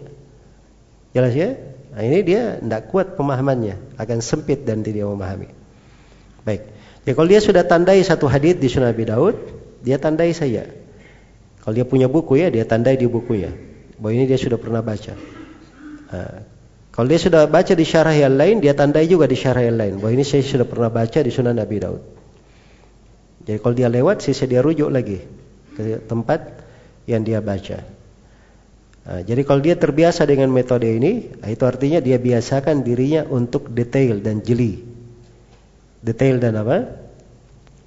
Jelas 1.17 1.33
ya? 1.33 1.57
Nah, 1.97 2.05
ini 2.05 2.21
dia 2.29 2.61
tidak 2.61 2.93
kuat 2.93 3.17
pemahamannya, 3.17 3.97
akan 3.97 4.21
sempit 4.21 4.69
dan 4.69 4.85
tidak 4.85 5.09
memahami. 5.09 5.49
Baik. 6.47 6.63
Ya 7.03 7.13
kalau 7.19 7.27
dia 7.27 7.43
sudah 7.43 7.67
tandai 7.67 7.99
satu 8.07 8.31
hadis 8.31 8.55
di 8.55 8.71
Sunan 8.71 8.95
Abi 8.95 9.03
Daud, 9.03 9.35
dia 9.83 9.99
tandai 9.99 10.31
saja. 10.31 10.71
Kalau 11.59 11.75
dia 11.75 11.83
punya 11.83 12.07
buku 12.07 12.39
ya, 12.39 12.47
dia 12.55 12.63
tandai 12.63 12.95
di 12.95 13.11
bukunya. 13.11 13.51
Bahwa 13.99 14.15
ini 14.15 14.31
dia 14.31 14.39
sudah 14.39 14.55
pernah 14.55 14.79
baca. 14.79 15.19
Nah, 16.07 16.39
kalau 16.95 17.07
dia 17.11 17.19
sudah 17.19 17.51
baca 17.51 17.75
di 17.75 17.83
syarah 17.83 18.15
yang 18.15 18.39
lain, 18.39 18.63
dia 18.63 18.79
tandai 18.79 19.11
juga 19.11 19.27
di 19.27 19.35
syarah 19.35 19.67
yang 19.67 19.75
lain. 19.75 19.99
Bahwa 19.99 20.15
ini 20.15 20.23
saya 20.23 20.47
sudah 20.47 20.63
pernah 20.63 20.87
baca 20.87 21.19
di 21.19 21.31
Sunan 21.35 21.59
Nabi 21.59 21.77
Daud. 21.83 22.03
Jadi 23.47 23.59
kalau 23.59 23.75
dia 23.75 23.91
lewat, 23.91 24.23
sisa 24.23 24.47
dia 24.47 24.63
rujuk 24.63 24.91
lagi 24.91 25.19
ke 25.75 26.07
tempat 26.07 26.63
yang 27.11 27.27
dia 27.27 27.43
baca. 27.43 27.83
Nah, 29.07 29.23
jadi 29.23 29.43
kalau 29.43 29.63
dia 29.63 29.75
terbiasa 29.79 30.27
dengan 30.27 30.51
metode 30.51 30.87
ini, 30.87 31.31
itu 31.47 31.63
artinya 31.67 31.99
dia 31.99 32.19
biasakan 32.19 32.87
dirinya 32.87 33.27
untuk 33.27 33.71
detail 33.71 34.19
dan 34.23 34.43
jeli. 34.43 34.96
Detail 36.05 36.41
dan 36.43 36.59
apa? 36.61 36.87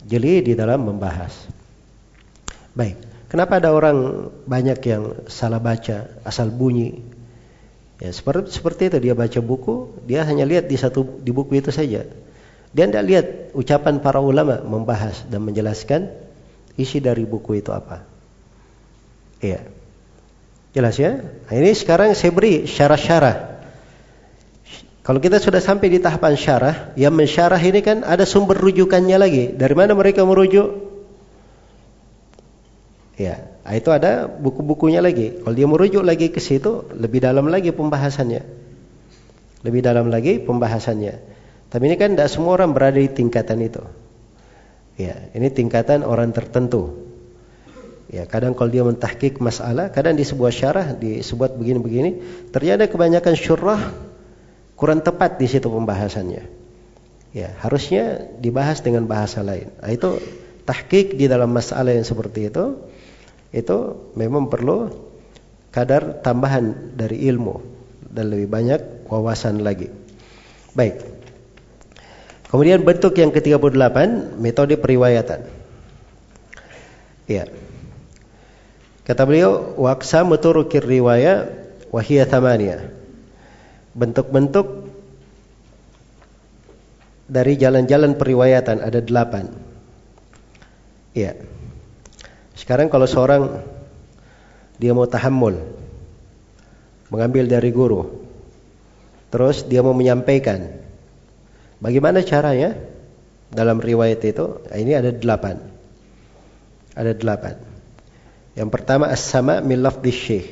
Jeli 0.06 0.42
di 0.42 0.54
dalam 0.58 0.86
membahas. 0.86 1.34
Baik. 2.74 2.98
Kenapa 3.30 3.62
ada 3.62 3.70
orang 3.70 4.30
banyak 4.50 4.80
yang 4.90 5.04
salah 5.30 5.62
baca, 5.62 6.10
asal 6.26 6.50
bunyi? 6.50 6.98
Ya, 8.02 8.10
seperti 8.10 8.50
seperti 8.50 8.82
itu 8.90 8.98
dia 8.98 9.14
baca 9.14 9.40
buku, 9.44 10.02
dia 10.10 10.26
hanya 10.26 10.48
lihat 10.48 10.66
di 10.66 10.80
satu 10.80 11.22
di 11.22 11.30
buku 11.30 11.62
itu 11.62 11.70
saja. 11.70 12.10
Dia 12.74 12.86
tidak 12.90 13.06
lihat 13.06 13.26
ucapan 13.54 14.02
para 14.02 14.18
ulama 14.18 14.66
membahas 14.66 15.26
dan 15.30 15.46
menjelaskan 15.46 16.10
isi 16.80 17.04
dari 17.04 17.28
buku 17.28 17.60
itu 17.60 17.70
apa. 17.76 18.08
Iya. 19.44 19.68
Jelas 20.72 20.96
ya? 20.96 21.18
Nah, 21.22 21.54
ini 21.54 21.74
sekarang 21.74 22.14
saya 22.14 22.32
beri 22.32 22.70
syarah-syarah. 22.70 23.59
Kalau 25.10 25.18
kita 25.18 25.42
sudah 25.42 25.58
sampai 25.58 25.90
di 25.90 25.98
tahapan 25.98 26.38
syarah, 26.38 26.94
yang 26.94 27.18
mensyarah 27.18 27.58
ini 27.58 27.82
kan 27.82 28.06
ada 28.06 28.30
sumber 28.30 28.54
rujukannya 28.62 29.18
lagi. 29.18 29.50
Dari 29.58 29.74
mana 29.74 29.98
mereka 29.98 30.22
merujuk? 30.22 30.70
Ya, 33.18 33.42
nah, 33.66 33.74
itu 33.74 33.90
ada 33.90 34.30
buku-bukunya 34.30 35.02
lagi. 35.02 35.42
Kalau 35.42 35.58
dia 35.58 35.66
merujuk 35.66 36.06
lagi 36.06 36.30
ke 36.30 36.38
situ, 36.38 36.86
lebih 36.94 37.26
dalam 37.26 37.50
lagi 37.50 37.74
pembahasannya. 37.74 38.46
Lebih 39.66 39.82
dalam 39.82 40.14
lagi 40.14 40.38
pembahasannya. 40.46 41.18
Tapi 41.74 41.84
ini 41.90 41.98
kan 41.98 42.14
tidak 42.14 42.30
semua 42.30 42.62
orang 42.62 42.78
berada 42.78 43.02
di 43.02 43.10
tingkatan 43.10 43.66
itu. 43.66 43.82
Ya, 44.94 45.26
ini 45.34 45.50
tingkatan 45.50 46.06
orang 46.06 46.38
tertentu. 46.38 47.10
Ya, 48.14 48.30
kadang 48.30 48.54
kalau 48.54 48.70
dia 48.70 48.86
mentahkik 48.86 49.42
masalah, 49.42 49.90
kadang 49.90 50.14
di 50.14 50.22
sebuah 50.22 50.54
syarah 50.54 50.94
disebut 50.94 51.58
begini-begini, 51.58 52.22
ternyata 52.54 52.86
kebanyakan 52.86 53.34
syurah 53.34 54.09
kurang 54.80 55.04
tepat 55.04 55.36
di 55.36 55.52
situ 55.52 55.68
pembahasannya. 55.68 56.48
Ya, 57.36 57.54
harusnya 57.60 58.26
dibahas 58.40 58.80
dengan 58.80 59.06
bahasa 59.06 59.44
lain. 59.44 59.70
Nah, 59.84 59.92
itu 59.92 60.18
tahkik 60.64 61.20
di 61.20 61.28
dalam 61.28 61.52
masalah 61.52 61.92
yang 61.94 62.08
seperti 62.08 62.48
itu 62.48 62.80
itu 63.52 63.78
memang 64.16 64.48
perlu 64.48 64.90
kadar 65.70 66.24
tambahan 66.26 66.96
dari 66.98 67.28
ilmu 67.30 67.62
dan 68.10 68.34
lebih 68.34 68.50
banyak 68.50 68.82
wawasan 69.06 69.62
lagi. 69.62 69.92
Baik. 70.74 71.06
Kemudian 72.50 72.82
bentuk 72.82 73.14
yang 73.14 73.30
ke-38 73.30 73.98
metode 74.42 74.74
periwayatan. 74.82 75.46
Ya. 77.30 77.46
Kata 79.06 79.22
beliau 79.26 79.78
waksa 79.78 80.26
muturukir 80.26 80.82
riwayah 80.82 81.46
wahiyah 81.94 82.26
thamania. 82.26 82.99
Bentuk-bentuk 83.94 84.90
dari 87.30 87.54
jalan-jalan 87.58 88.18
periwayatan 88.18 88.82
ada 88.82 89.00
delapan. 89.02 89.50
Ya. 91.14 91.38
Sekarang 92.58 92.90
kalau 92.90 93.06
seorang 93.10 93.64
dia 94.80 94.96
mau 94.96 95.06
tahammul 95.06 95.60
mengambil 97.12 97.46
dari 97.52 97.70
guru 97.76 98.08
terus 99.30 99.68
dia 99.68 99.84
mau 99.84 99.94
menyampaikan 99.94 100.72
bagaimana 101.84 102.24
caranya 102.24 102.80
dalam 103.52 103.84
riwayat 103.84 104.24
itu 104.24 104.64
ini 104.72 104.96
ada 104.96 105.12
delapan 105.12 105.60
ada 106.96 107.12
delapan 107.12 107.60
yang 108.56 108.72
pertama 108.72 109.12
as-sama 109.12 109.60
min 109.60 109.84
lafdhi 109.84 110.12
syekh 110.14 110.48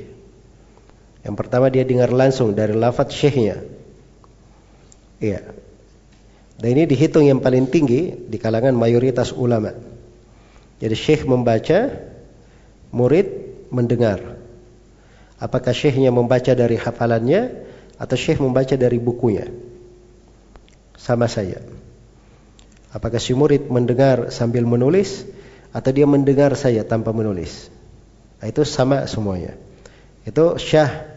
yang 1.28 1.36
pertama 1.36 1.68
dia 1.68 1.84
dengar 1.84 2.10
langsung 2.10 2.56
dari 2.56 2.72
lafaz 2.72 3.12
syekhnya 3.12 3.60
iya 5.20 5.44
dan 6.58 6.68
ini 6.74 6.90
dihitung 6.90 7.28
yang 7.28 7.44
paling 7.44 7.68
tinggi 7.68 8.16
di 8.16 8.38
kalangan 8.40 8.74
mayoritas 8.74 9.36
ulama 9.36 9.76
jadi 10.78 10.94
syekh 10.94 11.26
membaca, 11.26 11.90
murid 12.94 13.28
mendengar. 13.74 14.38
Apakah 15.38 15.74
syekhnya 15.74 16.14
membaca 16.14 16.54
dari 16.54 16.78
hafalannya 16.78 17.66
atau 17.98 18.18
syekh 18.18 18.42
membaca 18.42 18.78
dari 18.78 19.02
bukunya? 19.02 19.50
Sama 20.98 21.26
saja. 21.26 21.62
Apakah 22.94 23.22
si 23.22 23.34
murid 23.34 23.70
mendengar 23.70 24.34
sambil 24.34 24.66
menulis 24.66 25.26
atau 25.74 25.90
dia 25.94 26.06
mendengar 26.10 26.54
saja 26.58 26.86
tanpa 26.86 27.14
menulis? 27.14 27.70
Nah, 28.42 28.50
itu 28.50 28.62
sama 28.66 29.06
semuanya. 29.10 29.58
Itu 30.26 30.62
syah 30.62 31.17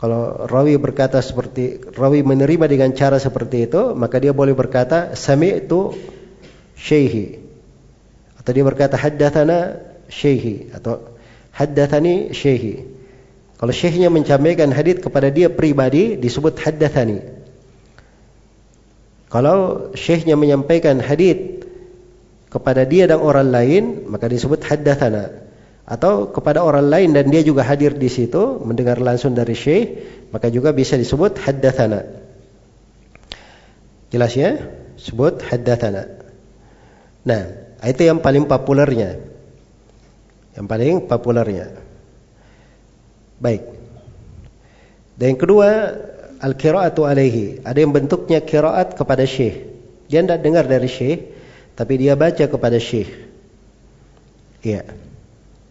kalau 0.00 0.48
rawi 0.48 0.80
berkata 0.80 1.20
seperti 1.20 1.76
rawi 1.92 2.24
menerima 2.24 2.64
dengan 2.64 2.88
cara 2.96 3.20
seperti 3.20 3.68
itu, 3.68 3.92
maka 3.92 4.16
dia 4.16 4.32
boleh 4.32 4.56
berkata 4.56 5.12
sami 5.12 5.60
itu 5.60 5.92
syekhi 6.72 7.36
atau 8.40 8.50
dia 8.56 8.64
berkata 8.64 8.96
haddathana 8.96 9.76
syekhi 10.08 10.72
atau 10.72 11.04
haddathani 11.52 12.32
syekhi. 12.32 12.88
Kalau 13.60 13.76
syekhnya 13.76 14.08
menyampaikan 14.08 14.72
hadis 14.72 15.04
kepada 15.04 15.28
dia 15.28 15.52
pribadi 15.52 16.16
disebut 16.16 16.56
haddathani. 16.56 17.20
Kalau 19.28 19.92
syekhnya 19.92 20.32
menyampaikan 20.32 20.96
hadis 20.96 21.60
kepada 22.48 22.88
dia 22.88 23.04
dan 23.04 23.20
orang 23.20 23.52
lain 23.52 24.08
maka 24.08 24.32
disebut 24.32 24.64
haddathana. 24.64 25.49
Atau 25.90 26.30
kepada 26.30 26.62
orang 26.62 26.86
lain 26.86 27.10
dan 27.10 27.26
dia 27.34 27.42
juga 27.42 27.66
hadir 27.66 27.98
di 27.98 28.06
situ 28.06 28.62
mendengar 28.62 29.02
langsung 29.02 29.34
dari 29.34 29.58
syekh 29.58 29.86
maka 30.30 30.46
juga 30.46 30.70
bisa 30.70 30.94
disebut 30.94 31.42
haddathana. 31.42 32.06
Jelas 34.14 34.38
ya? 34.38 34.70
Sebut 34.94 35.42
haddathana. 35.42 36.06
Nah, 37.26 37.42
itu 37.82 38.06
yang 38.06 38.22
paling 38.22 38.46
populernya. 38.46 39.18
Yang 40.54 40.66
paling 40.70 40.94
populernya. 41.10 41.74
Baik. 43.42 43.66
Dan 45.18 45.34
yang 45.34 45.40
kedua, 45.42 45.68
al-qira'atu 46.38 47.02
alaihi. 47.02 47.66
Ada 47.66 47.78
yang 47.82 47.90
bentuknya 47.90 48.38
qira'at 48.38 48.94
kepada 48.94 49.26
syekh. 49.26 49.66
Dia 50.06 50.22
tidak 50.22 50.42
dengar 50.42 50.64
dari 50.70 50.86
syekh, 50.86 51.34
tapi 51.74 51.98
dia 51.98 52.14
baca 52.14 52.46
kepada 52.46 52.78
syekh. 52.78 53.10
Iya. 54.62 55.09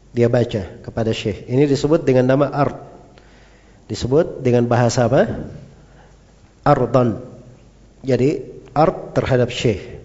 Dia 0.10 0.26
baca 0.26 0.82
kepada 0.82 1.14
syekh. 1.14 1.46
Ini 1.46 1.70
disebut 1.70 2.02
dengan 2.02 2.26
nama 2.26 2.50
art. 2.50 2.78
Disebut 3.90 4.42
dengan 4.42 4.66
bahasa 4.66 5.06
apa? 5.06 5.50
Ardon. 6.66 7.22
Jadi 8.02 8.42
art 8.74 9.14
terhadap 9.14 9.54
syekh. 9.54 10.02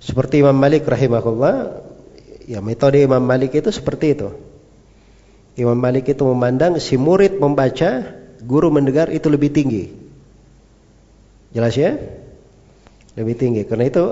Seperti 0.00 0.40
Imam 0.40 0.56
Malik 0.56 0.88
rahimahullah, 0.88 1.84
ya 2.48 2.58
metode 2.64 3.04
Imam 3.04 3.20
Malik 3.20 3.54
itu 3.54 3.68
seperti 3.70 4.16
itu. 4.16 4.32
Imam 5.60 5.76
Malik 5.76 6.08
itu 6.08 6.24
memandang 6.24 6.80
si 6.80 6.96
murid 6.96 7.36
membaca, 7.36 8.16
guru 8.40 8.72
mendengar 8.72 9.12
itu 9.12 9.28
lebih 9.28 9.52
tinggi. 9.52 9.92
Jelas 11.52 11.76
ya? 11.76 12.00
Lebih 13.18 13.34
tinggi. 13.36 13.62
Karena 13.68 13.90
itu 13.90 14.04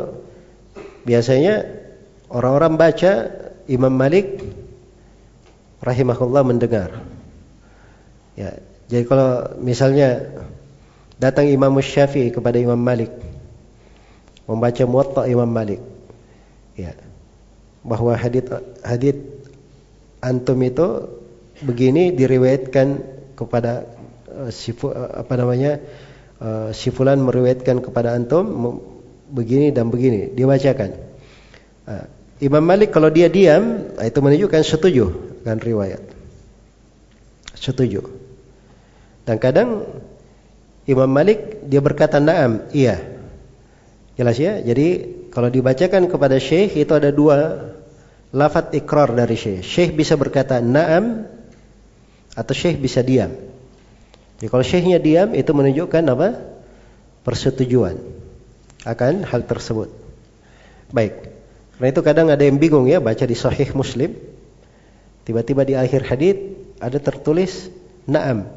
biasanya 1.09 1.65
orang-orang 2.29 2.77
baca 2.77 3.13
Imam 3.69 3.93
Malik 3.93 4.41
rahimahullah 5.85 6.43
mendengar. 6.43 7.05
Ya, 8.35 8.57
jadi 8.89 9.05
kalau 9.05 9.61
misalnya 9.61 10.33
datang 11.21 11.51
Imam 11.53 11.77
Syafi'i 11.77 12.33
kepada 12.33 12.57
Imam 12.57 12.81
Malik, 12.81 13.13
membaca 14.49 14.83
Muwatta 14.89 15.23
Imam 15.29 15.51
Malik. 15.51 15.85
Ya. 16.79 16.97
Bahwa 17.85 18.17
hadis 18.17 19.15
antum 20.25 20.59
itu 20.65 20.87
begini 21.63 22.17
diriwayatkan 22.17 23.05
kepada 23.37 23.85
uh, 24.33 24.51
apa 25.15 25.35
namanya? 25.37 25.79
Uh, 26.39 26.71
si 26.71 26.95
fulan 26.95 27.19
meriwayatkan 27.19 27.83
kepada 27.83 28.15
antum 28.15 28.79
begini 29.27 29.75
dan 29.75 29.91
begini 29.91 30.31
dibacakan. 30.31 30.95
Uh, 31.83 32.07
Imam 32.39 32.63
Malik 32.63 32.95
kalau 32.95 33.11
dia 33.11 33.27
diam 33.27 33.91
itu 33.99 34.19
menunjukkan 34.23 34.63
setuju 34.63 35.11
dengan 35.43 35.59
riwayat. 35.59 36.03
Setuju. 37.59 38.07
Dan 39.27 39.43
kadang 39.43 39.85
Imam 40.87 41.11
Malik 41.11 41.67
dia 41.67 41.83
berkata 41.83 42.23
na'am, 42.23 42.71
iya. 42.71 43.03
Jelas 44.15 44.39
ya? 44.39 44.63
Jadi 44.63 45.19
kalau 45.35 45.51
dibacakan 45.51 46.07
kepada 46.07 46.39
syekh 46.39 46.79
itu 46.79 46.93
ada 46.95 47.11
dua 47.11 47.71
lafat 48.31 48.75
ikrar 48.79 49.11
dari 49.13 49.35
syekh. 49.35 49.67
Syekh 49.67 49.91
bisa 49.99 50.15
berkata 50.15 50.63
na'am 50.63 51.27
atau 52.39 52.55
syekh 52.55 52.79
bisa 52.79 53.03
diam. 53.03 53.35
Jadi 54.39 54.47
kalau 54.47 54.63
syekhnya 54.63 55.03
diam 55.03 55.35
itu 55.35 55.51
menunjukkan 55.51 56.03
apa? 56.15 56.29
Persetujuan 57.27 57.99
akan 58.87 59.27
hal 59.27 59.43
tersebut. 59.43 59.91
Baik. 60.95 61.38
Karena 61.79 61.95
itu 61.95 62.03
kadang 62.03 62.27
ada 62.27 62.43
yang 62.43 62.59
bingung 62.59 62.91
ya 62.91 62.99
baca 62.99 63.23
di 63.23 63.39
sahih 63.39 63.71
Muslim. 63.71 64.19
Tiba-tiba 65.23 65.63
di 65.63 65.79
akhir 65.79 66.11
hadis 66.11 66.37
ada 66.83 66.99
tertulis 66.99 67.71
na'am. 68.11 68.51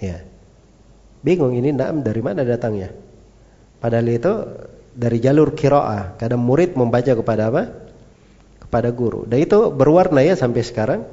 Ya. 0.00 0.24
Bingung 1.20 1.52
ini 1.52 1.76
na'am 1.76 2.00
dari 2.00 2.24
mana 2.24 2.40
datangnya? 2.40 2.88
Padahal 3.84 4.08
itu 4.08 4.32
dari 4.96 5.20
jalur 5.20 5.52
kiroah. 5.52 6.16
Kadang 6.16 6.40
murid 6.40 6.72
membaca 6.72 7.12
kepada 7.12 7.52
apa? 7.52 7.68
Kepada 8.64 8.88
guru. 8.96 9.28
Dan 9.28 9.44
itu 9.44 9.68
berwarna 9.68 10.24
ya 10.24 10.40
sampai 10.40 10.64
sekarang. 10.64 11.04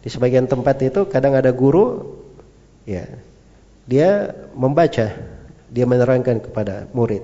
Di 0.00 0.08
sebagian 0.08 0.48
tempat 0.48 0.80
itu 0.80 1.04
kadang 1.12 1.36
ada 1.36 1.52
guru, 1.52 2.16
ya, 2.88 3.04
dia 3.84 4.32
membaca, 4.56 5.12
dia 5.68 5.84
menerangkan 5.84 6.40
kepada 6.40 6.88
murid. 6.96 7.20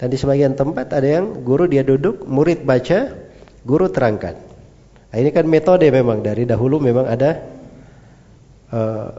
Dan 0.00 0.08
di 0.08 0.16
sebagian 0.16 0.56
tempat 0.56 0.96
ada 0.96 1.04
yang 1.04 1.44
guru 1.44 1.68
dia 1.68 1.84
duduk, 1.84 2.24
murid 2.24 2.64
baca, 2.64 3.12
guru 3.68 3.92
terangkan. 3.92 4.32
Nah, 5.12 5.16
ini 5.20 5.28
kan 5.28 5.44
metode 5.44 5.84
memang 5.92 6.24
dari 6.24 6.48
dahulu 6.48 6.80
memang 6.80 7.04
ada 7.04 7.36
uh, 8.72 9.12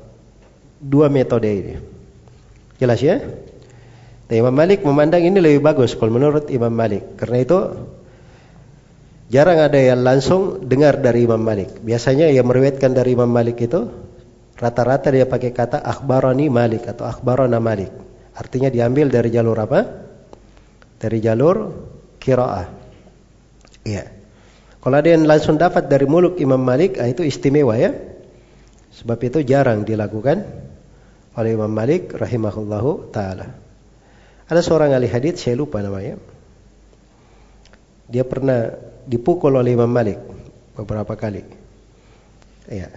dua 0.82 1.14
metode 1.14 1.46
ini. 1.46 1.78
Jelas 2.82 2.98
ya? 2.98 3.22
Dan 4.26 4.36
Imam 4.42 4.58
Malik 4.58 4.82
memandang 4.82 5.22
ini 5.22 5.38
lebih 5.38 5.62
bagus 5.62 5.94
kalau 5.94 6.18
menurut 6.18 6.50
Imam 6.50 6.74
Malik. 6.74 7.14
Karena 7.14 7.38
itu 7.46 7.60
jarang 9.30 9.62
ada 9.62 9.78
yang 9.78 10.02
langsung 10.02 10.66
dengar 10.66 10.98
dari 10.98 11.30
Imam 11.30 11.46
Malik. 11.46 11.78
Biasanya 11.86 12.34
yang 12.34 12.50
meriwayatkan 12.50 12.90
dari 12.90 13.14
Imam 13.14 13.30
Malik 13.30 13.62
itu 13.62 13.86
rata-rata 14.58 15.14
dia 15.14 15.30
pakai 15.30 15.54
kata 15.54 15.78
akhbarani 15.78 16.50
Malik 16.50 16.90
atau 16.90 17.06
akhbarana 17.06 17.62
Malik. 17.62 17.94
Artinya 18.34 18.74
diambil 18.74 19.14
dari 19.14 19.30
jalur 19.30 19.62
apa? 19.62 20.10
Dari 21.02 21.18
jalur 21.18 21.74
kiraah. 22.22 22.70
Iya. 23.82 24.06
Kalau 24.82 24.96
ada 24.98 25.10
yang 25.10 25.26
langsung 25.26 25.58
dapat 25.58 25.90
dari 25.90 26.06
mulut 26.06 26.38
Imam 26.38 26.62
Malik, 26.62 27.02
ah, 27.02 27.10
itu 27.10 27.26
istimewa 27.26 27.74
ya. 27.78 27.94
Sebab 28.94 29.18
itu 29.26 29.42
jarang 29.42 29.82
dilakukan 29.82 30.46
oleh 31.38 31.52
Imam 31.58 31.70
Malik 31.70 32.14
rahimahullahu 32.14 33.14
taala. 33.14 33.58
Ada 34.46 34.62
seorang 34.62 34.92
ahli 34.92 35.08
hadis, 35.08 35.42
saya 35.42 35.56
lupa 35.56 35.80
namanya. 35.80 36.20
Dia 38.12 38.28
pernah 38.28 38.74
dipukul 39.08 39.56
oleh 39.56 39.74
Imam 39.74 39.88
Malik 39.88 40.20
beberapa 40.76 41.16
kali. 41.16 41.46
Ya. 42.68 42.92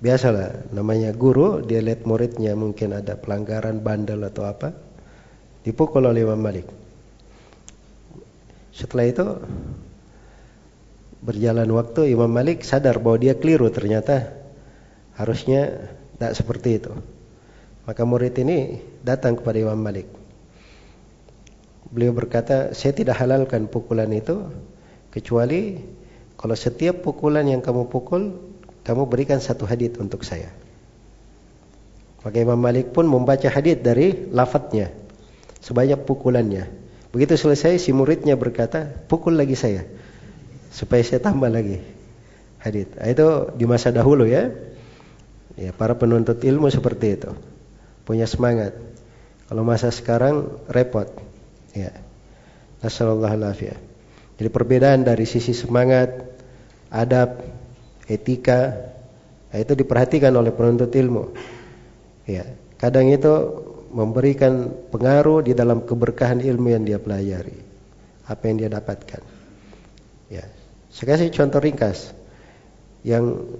Biasalah 0.00 0.72
namanya 0.72 1.12
guru, 1.12 1.60
dia 1.60 1.84
lihat 1.84 2.08
muridnya 2.08 2.56
mungkin 2.56 2.96
ada 2.96 3.20
pelanggaran 3.20 3.84
bandel 3.84 4.24
atau 4.24 4.48
apa. 4.48 4.72
Dipukul 5.60 6.08
oleh 6.08 6.24
Imam 6.24 6.40
Malik. 6.40 6.64
Setelah 8.70 9.06
itu 9.06 9.26
berjalan 11.20 11.68
waktu 11.76 12.16
Imam 12.16 12.30
Malik 12.32 12.64
sadar 12.64 12.96
bahwa 13.02 13.20
dia 13.20 13.36
keliru 13.36 13.68
ternyata 13.68 14.32
harusnya 15.18 15.90
tidak 16.16 16.32
seperti 16.36 16.80
itu. 16.80 16.92
Maka 17.84 18.02
murid 18.04 18.36
ini 18.40 18.80
datang 19.04 19.36
kepada 19.36 19.58
Imam 19.60 19.76
Malik. 19.76 20.08
Beliau 21.90 22.14
berkata, 22.14 22.70
saya 22.70 22.94
tidak 22.94 23.18
halalkan 23.18 23.66
pukulan 23.66 24.08
itu 24.14 24.46
kecuali 25.10 25.82
Kalau 26.40 26.56
setiap 26.56 27.04
pukulan 27.04 27.44
yang 27.44 27.60
kamu 27.60 27.92
pukul, 27.92 28.32
kamu 28.80 29.04
berikan 29.12 29.44
satu 29.44 29.68
hadith 29.68 30.00
untuk 30.00 30.24
saya. 30.24 30.48
Maka 32.24 32.40
Imam 32.40 32.56
Malik 32.56 32.96
pun 32.96 33.04
membaca 33.04 33.44
hadith 33.44 33.84
dari 33.84 34.24
lafadznya 34.32 34.88
sebanyak 35.60 36.00
pukulannya. 36.08 36.79
Begitu 37.10 37.34
selesai 37.34 37.82
si 37.82 37.90
muridnya 37.90 38.38
berkata, 38.38 38.86
pukul 39.10 39.34
lagi 39.34 39.58
saya 39.58 39.82
supaya 40.70 41.02
saya 41.02 41.18
tambah 41.18 41.50
lagi 41.50 41.82
hadith. 42.62 42.94
Nah, 42.94 43.08
itu 43.10 43.26
di 43.58 43.64
masa 43.66 43.90
dahulu 43.90 44.28
ya. 44.28 44.52
Ya, 45.58 45.74
para 45.74 45.98
penuntut 45.98 46.40
ilmu 46.40 46.70
seperti 46.70 47.20
itu. 47.20 47.30
Punya 48.06 48.24
semangat. 48.24 48.72
Kalau 49.50 49.66
masa 49.66 49.90
sekarang 49.90 50.62
repot. 50.70 51.10
Ya. 51.74 51.92
Nasallallahu 52.80 53.60
Jadi 54.40 54.48
perbedaan 54.48 55.04
dari 55.04 55.28
sisi 55.28 55.52
semangat, 55.52 56.16
adab, 56.88 57.44
etika, 58.08 58.72
nah 59.52 59.58
itu 59.60 59.76
diperhatikan 59.76 60.32
oleh 60.32 60.48
penuntut 60.48 60.88
ilmu. 60.88 61.36
Ya, 62.24 62.48
kadang 62.80 63.12
itu 63.12 63.28
memberikan 63.90 64.70
pengaruh 64.94 65.42
di 65.42 65.52
dalam 65.52 65.82
keberkahan 65.82 66.38
ilmu 66.38 66.70
yang 66.70 66.86
dia 66.86 67.02
pelajari, 67.02 67.58
apa 68.30 68.42
yang 68.46 68.56
dia 68.62 68.70
dapatkan. 68.70 69.22
Ya, 70.30 70.46
saya 70.94 71.06
kasih 71.14 71.34
contoh 71.34 71.58
ringkas 71.58 72.14
yang 73.02 73.50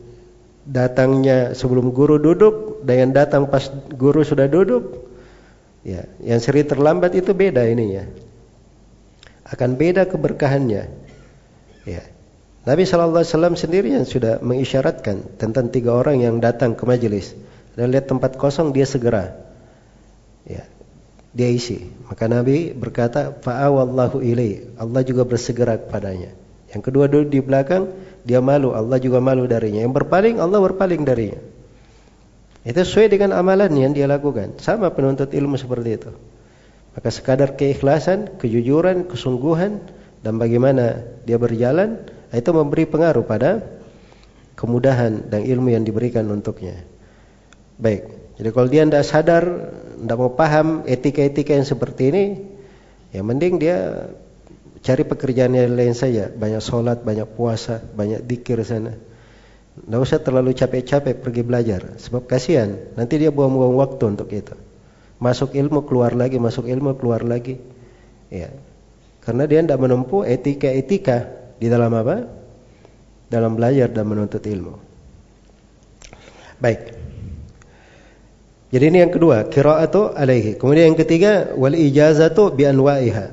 datangnya 0.62 1.59
sebelum 1.59 1.91
guru 1.91 2.22
duduk 2.22 2.87
dan 2.87 3.11
yang 3.11 3.12
datang 3.12 3.51
pas 3.51 3.66
guru 3.91 4.22
sudah 4.22 4.47
duduk, 4.47 5.11
ya, 5.83 6.07
yang 6.22 6.39
sering 6.39 6.70
terlambat 6.70 7.11
itu 7.18 7.35
beda 7.35 7.66
ininya. 7.66 8.07
Akan 9.51 9.74
beda 9.74 10.07
keberkahannya. 10.07 10.87
Ya. 11.83 12.03
Nabi 12.62 12.87
Shallallahu 12.87 13.24
Alaihi 13.24 13.35
Wasallam 13.35 13.57
sendiri 13.59 13.89
yang 13.99 14.07
sudah 14.07 14.39
mengisyaratkan 14.45 15.41
tentang 15.41 15.74
tiga 15.74 15.97
orang 15.97 16.22
yang 16.22 16.39
datang 16.39 16.78
ke 16.78 16.87
majelis 16.87 17.35
dan 17.74 17.91
lihat 17.91 18.07
tempat 18.07 18.39
kosong 18.39 18.70
dia 18.70 18.87
segera 18.87 19.50
ya. 20.51 20.65
Dia 21.31 21.47
isi 21.47 21.87
maka 22.11 22.27
Nabi 22.27 22.75
berkata 22.75 23.31
fa'awallahu 23.39 24.19
ilai. 24.19 24.75
Allah 24.75 25.07
juga 25.07 25.23
bersegera 25.23 25.79
kepadanya. 25.79 26.35
Yang 26.75 26.83
kedua 26.91 27.07
duduk 27.07 27.31
di 27.31 27.39
belakang 27.39 27.87
dia 28.27 28.43
malu. 28.43 28.75
Allah 28.75 28.99
juga 28.99 29.23
malu 29.23 29.47
darinya. 29.47 29.87
Yang 29.87 29.95
berpaling 30.03 30.43
Allah 30.43 30.59
berpaling 30.59 31.07
darinya. 31.07 31.39
Itu 32.67 32.83
sesuai 32.83 33.15
dengan 33.15 33.33
amalan 33.39 33.73
yang 33.79 33.95
dia 33.95 34.11
lakukan. 34.11 34.59
Sama 34.59 34.91
penuntut 34.91 35.31
ilmu 35.31 35.55
seperti 35.55 35.91
itu. 35.97 36.11
Maka 36.99 37.09
sekadar 37.15 37.55
keikhlasan 37.55 38.37
kejujuran 38.37 39.07
kesungguhan 39.07 39.79
dan 40.21 40.37
bagaimana 40.37 41.07
dia 41.25 41.39
berjalan 41.39 42.03
itu 42.35 42.51
memberi 42.51 42.85
pengaruh 42.91 43.23
pada 43.23 43.63
kemudahan 44.59 45.31
dan 45.31 45.47
ilmu 45.47 45.73
yang 45.73 45.87
diberikan 45.87 46.27
untuknya. 46.29 46.85
Baik. 47.81 48.20
Jadi 48.41 48.57
kalau 48.57 48.68
dia 48.72 48.88
tidak 48.88 49.05
sadar, 49.05 49.45
tidak 50.01 50.16
mau 50.16 50.32
paham 50.32 50.80
etika-etika 50.88 51.53
yang 51.53 51.68
seperti 51.68 52.09
ini, 52.09 52.24
ya 53.12 53.20
mending 53.20 53.61
dia 53.61 54.09
cari 54.80 55.05
pekerjaan 55.05 55.53
yang 55.53 55.76
lain 55.76 55.93
saja. 55.93 56.32
Banyak 56.32 56.64
sholat, 56.64 57.05
banyak 57.05 57.28
puasa, 57.36 57.84
banyak 57.84 58.24
dikir 58.24 58.64
sana. 58.64 58.97
Tidak 59.76 60.01
usah 60.01 60.24
terlalu 60.24 60.57
capek-capek 60.57 61.20
pergi 61.20 61.43
belajar. 61.45 62.01
Sebab 62.01 62.24
kasihan, 62.24 62.80
nanti 62.97 63.20
dia 63.20 63.28
buang-buang 63.28 63.76
waktu 63.76 64.09
untuk 64.09 64.32
itu. 64.32 64.57
Masuk 65.20 65.53
ilmu 65.53 65.84
keluar 65.84 66.16
lagi, 66.16 66.41
masuk 66.41 66.64
ilmu 66.64 66.97
keluar 66.97 67.20
lagi. 67.20 67.61
Ya. 68.32 68.57
Karena 69.20 69.45
dia 69.45 69.61
tidak 69.61 69.84
menempuh 69.84 70.24
etika-etika 70.24 71.28
di 71.61 71.68
dalam 71.68 71.93
apa? 71.93 72.24
Dalam 73.28 73.53
belajar 73.53 73.93
dan 73.93 74.09
menuntut 74.09 74.41
ilmu. 74.41 74.80
Baik. 76.57 77.00
Jadi 78.71 78.85
ini 78.87 78.99
yang 79.03 79.11
kedua, 79.11 79.51
qiraatu 79.51 80.14
alaihi. 80.14 80.55
Kemudian 80.55 80.95
yang 80.95 80.99
ketiga, 80.99 81.51
wal 81.59 81.75
ijazatu 81.75 82.55
bi 82.55 82.71
anwa'iha. 82.71 83.27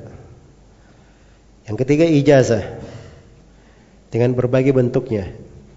Yang 1.70 1.76
ketiga 1.86 2.04
ijazah 2.10 2.64
dengan 4.10 4.34
berbagai 4.34 4.74
bentuknya. 4.74 5.30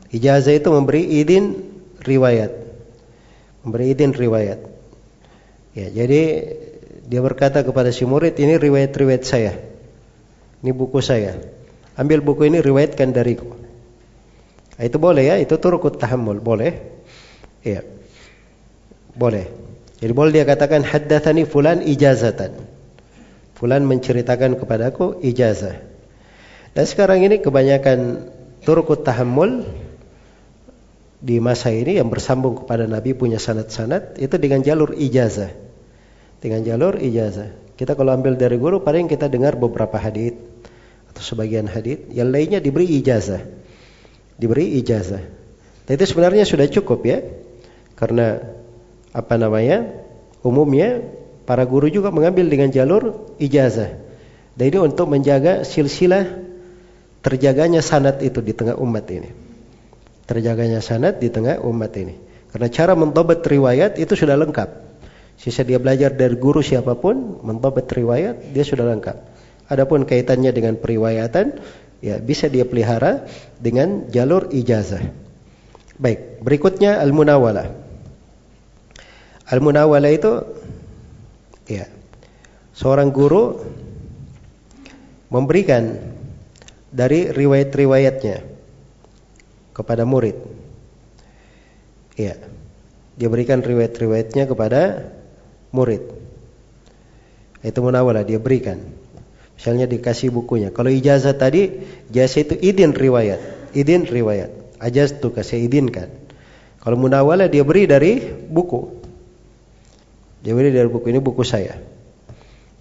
Ijazah 0.10 0.58
itu 0.58 0.70
memberi 0.74 1.06
izin 1.22 1.62
riwayat. 2.02 2.52
Memberi 3.62 3.94
izin 3.94 4.18
riwayat. 4.18 4.60
Ya, 5.78 5.88
jadi 5.94 6.22
dia 7.06 7.22
berkata 7.22 7.62
kepada 7.62 7.94
si 7.94 8.02
murid, 8.10 8.42
ini 8.42 8.58
riwayat-riwayat 8.58 9.24
saya. 9.24 9.54
Ini 10.66 10.74
buku 10.74 11.06
saya. 11.06 11.38
Ambil 12.02 12.26
buku 12.26 12.50
ini 12.50 12.66
riwayatkan 12.66 13.14
dariku. 13.14 13.54
Nah, 14.80 14.84
itu 14.90 14.98
boleh 14.98 15.30
ya, 15.30 15.36
itu 15.38 15.54
turukut 15.62 16.02
tahammul, 16.02 16.42
boleh. 16.42 16.82
Iya. 17.62 18.01
Boleh. 19.16 19.48
Jadi 20.02 20.12
boleh 20.18 20.32
dia 20.34 20.46
katakan 20.48 20.82
haddatsani 20.82 21.46
fulan 21.46 21.86
ijazatan. 21.86 22.58
Fulan 23.54 23.86
menceritakan 23.86 24.58
kepadaku 24.58 25.22
ijazah. 25.22 25.78
Dan 26.74 26.86
sekarang 26.90 27.22
ini 27.22 27.38
kebanyakan 27.38 28.26
turkut 28.66 29.06
tahammul 29.06 29.68
di 31.22 31.38
masa 31.38 31.70
ini 31.70 32.02
yang 32.02 32.10
bersambung 32.10 32.66
kepada 32.66 32.90
Nabi 32.90 33.14
punya 33.14 33.38
sanad-sanad 33.38 34.18
itu 34.18 34.34
dengan 34.42 34.66
jalur 34.66 34.98
ijazah. 34.98 35.54
Dengan 36.42 36.66
jalur 36.66 36.98
ijazah. 36.98 37.54
Kita 37.78 37.94
kalau 37.94 38.18
ambil 38.18 38.34
dari 38.34 38.58
guru 38.58 38.82
paling 38.82 39.06
kita 39.06 39.30
dengar 39.30 39.54
beberapa 39.54 40.02
hadis 40.02 40.34
atau 41.14 41.22
sebagian 41.22 41.70
hadis, 41.70 42.02
yang 42.10 42.34
lainnya 42.34 42.58
diberi 42.58 42.90
ijazah. 42.98 43.46
Diberi 44.42 44.82
ijazah. 44.82 45.22
Dan 45.86 45.92
itu 45.94 46.06
sebenarnya 46.10 46.48
sudah 46.50 46.66
cukup 46.66 47.06
ya. 47.06 47.22
Karena 47.94 48.42
apa 49.12 49.36
namanya 49.36 49.88
umumnya 50.42 51.04
para 51.44 51.68
guru 51.68 51.92
juga 51.92 52.10
mengambil 52.10 52.48
dengan 52.48 52.72
jalur 52.72 53.36
ijazah. 53.38 54.00
Dan 54.56 54.66
ini 54.68 54.78
untuk 54.84 55.08
menjaga 55.08 55.64
silsilah 55.64 56.28
terjaganya 57.24 57.80
sanat 57.80 58.20
itu 58.24 58.44
di 58.44 58.52
tengah 58.52 58.76
umat 58.80 59.06
ini. 59.12 59.30
Terjaganya 60.28 60.80
sanat 60.80 61.20
di 61.20 61.28
tengah 61.28 61.60
umat 61.64 61.92
ini. 61.96 62.16
Karena 62.52 62.68
cara 62.68 62.94
mentobat 62.96 63.44
riwayat 63.48 63.96
itu 63.96 64.16
sudah 64.16 64.36
lengkap. 64.36 64.92
Sisa 65.40 65.64
dia 65.64 65.80
belajar 65.80 66.14
dari 66.14 66.36
guru 66.36 66.60
siapa 66.60 67.00
pun 67.00 67.40
mentobat 67.42 67.88
riwayat 67.92 68.52
dia 68.52 68.64
sudah 68.68 68.88
lengkap. 68.92 69.18
Adapun 69.72 70.04
kaitannya 70.04 70.52
dengan 70.52 70.76
periwayatan 70.76 71.58
ya 72.04 72.20
bisa 72.20 72.52
dia 72.52 72.68
pelihara 72.68 73.24
dengan 73.56 74.12
jalur 74.12 74.52
ijazah. 74.52 75.00
Baik 75.96 76.44
berikutnya 76.44 77.00
al-munawalah 77.00 77.91
Al-Munawala 79.52 80.08
itu 80.08 80.32
ya 81.68 81.86
seorang 82.72 83.12
guru 83.12 83.60
memberikan 85.28 86.00
dari 86.92 87.32
riwayat-riwayatnya 87.32 88.44
kepada 89.72 90.04
murid. 90.04 90.36
Ya. 92.20 92.36
Dia 93.16 93.28
berikan 93.32 93.64
riwayat-riwayatnya 93.64 94.48
kepada 94.48 95.12
murid. 95.72 96.04
Itu 97.62 97.80
munawala 97.86 98.26
dia 98.26 98.42
berikan. 98.42 98.82
Misalnya 99.56 99.86
dikasih 99.86 100.34
bukunya. 100.34 100.74
Kalau 100.74 100.90
ijazah 100.90 101.38
tadi, 101.38 101.70
ijazah 102.10 102.40
itu 102.50 102.56
idin 102.60 102.92
riwayat. 102.98 103.72
Idin 103.78 104.10
riwayat. 104.10 104.50
Ajaz 104.82 105.14
itu 105.14 105.30
kasih 105.30 105.70
idinkan. 105.70 106.10
Kalau 106.82 106.98
munawala 106.98 107.46
dia 107.46 107.62
beri 107.62 107.86
dari 107.86 108.26
buku. 108.26 109.01
Dia 110.42 110.58
beri 110.58 110.74
dari 110.74 110.90
buku 110.90 111.14
ini 111.14 111.22
buku 111.22 111.46
saya. 111.46 111.78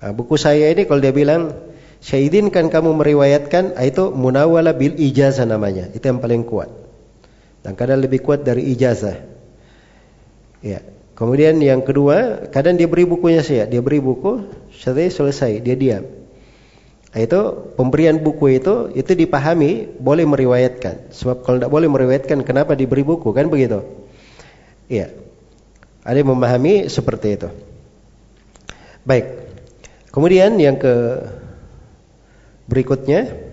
Nah, 0.01 0.13
buku 0.17 0.41
saya 0.41 0.73
ini 0.73 0.89
kalau 0.89 1.05
dia 1.05 1.13
bilang 1.13 1.53
saya 2.01 2.25
izinkan 2.25 2.73
kamu 2.73 2.97
meriwayatkan 2.97 3.77
ah, 3.77 3.85
itu 3.85 4.09
munawala 4.09 4.73
bil 4.73 4.97
ijazah 4.97 5.45
namanya. 5.45 5.93
Itu 5.93 6.09
yang 6.09 6.25
paling 6.25 6.49
kuat. 6.49 6.73
Dan 7.61 7.77
kadang 7.77 8.01
lebih 8.01 8.25
kuat 8.25 8.41
dari 8.41 8.73
ijazah. 8.73 9.21
Ya. 10.65 10.81
Kemudian 11.13 11.61
yang 11.61 11.85
kedua, 11.85 12.49
kadang 12.49 12.81
dia 12.81 12.89
beri 12.89 13.05
bukunya 13.05 13.45
saya, 13.45 13.69
dia 13.69 13.85
beri 13.85 14.01
buku, 14.01 14.49
setelah 14.73 15.13
selesai, 15.13 15.61
dia 15.61 15.77
diam. 15.77 16.09
Nah, 17.13 17.21
itu 17.21 17.41
pemberian 17.77 18.17
buku 18.23 18.57
itu 18.57 18.89
itu 18.97 19.13
dipahami 19.13 19.85
boleh 20.01 20.25
meriwayatkan. 20.25 21.13
Sebab 21.13 21.45
kalau 21.45 21.61
tidak 21.61 21.73
boleh 21.77 21.93
meriwayatkan, 21.93 22.41
kenapa 22.41 22.73
diberi 22.73 23.05
buku 23.05 23.37
kan 23.37 23.53
begitu? 23.53 23.85
Iya. 24.89 25.13
Ada 26.05 26.17
yang 26.25 26.33
memahami 26.33 26.89
seperti 26.89 27.29
itu. 27.37 27.49
Baik. 29.05 29.27
Kemudian 30.11 30.57
yang 30.59 30.81
ke 30.81 31.25
berikutnya 32.67 33.51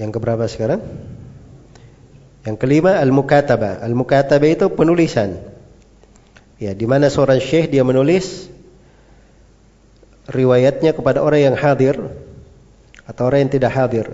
Yang 0.00 0.16
keberapa 0.16 0.48
sekarang? 0.48 0.80
Yang 2.48 2.56
kelima 2.56 2.96
al-mukatabah. 3.04 3.84
Al-mukatabah 3.84 4.48
itu 4.48 4.72
penulisan. 4.72 5.36
Ya, 6.56 6.72
di 6.72 6.88
mana 6.88 7.12
seorang 7.12 7.36
syekh 7.36 7.68
dia 7.68 7.84
menulis 7.84 8.48
riwayatnya 10.24 10.96
kepada 10.96 11.20
orang 11.20 11.52
yang 11.52 11.56
hadir 11.56 12.00
atau 13.04 13.22
orang 13.28 13.44
yang 13.44 13.52
tidak 13.52 13.72
hadir. 13.76 14.08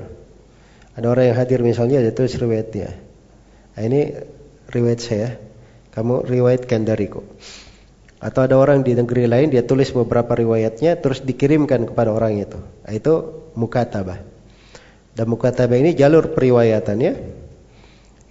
Ada 0.97 1.07
orang 1.13 1.25
yang 1.29 1.37
hadir 1.37 1.61
misalnya 1.61 2.01
itu 2.01 2.25
riwayatnya. 2.25 2.89
Nah, 3.77 3.83
ini 3.85 4.17
riwayat 4.73 5.01
saya. 5.05 5.29
Kamu 5.93 6.25
riwayatkan 6.25 6.89
dariku. 6.89 7.21
Atau 8.17 8.49
ada 8.49 8.57
orang 8.57 8.81
di 8.81 8.97
negeri 8.97 9.29
lain 9.29 9.53
dia 9.53 9.61
tulis 9.61 9.93
beberapa 9.93 10.33
riwayatnya 10.33 10.97
terus 11.05 11.21
dikirimkan 11.21 11.93
kepada 11.93 12.17
orang 12.17 12.41
itu. 12.41 12.57
Nah, 12.57 12.93
itu 12.97 13.13
mukatabah. 13.53 14.25
Dan 15.13 15.27
mukatabah 15.29 15.77
ini 15.77 15.93
jalur 15.93 16.33
periwayatannya 16.33 17.13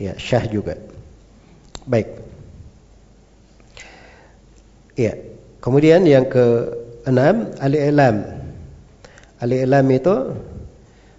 ya 0.02 0.14
syah 0.18 0.46
juga. 0.50 0.78
Baik. 1.86 2.10
Ya. 4.98 5.14
Kemudian 5.62 6.06
yang 6.06 6.30
ke 6.30 6.46
enam 7.06 7.54
al-i'lam. 7.62 8.26
Al-i'lam 9.42 9.86
itu 9.94 10.16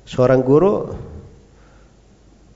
seorang 0.06 0.42
guru 0.42 0.94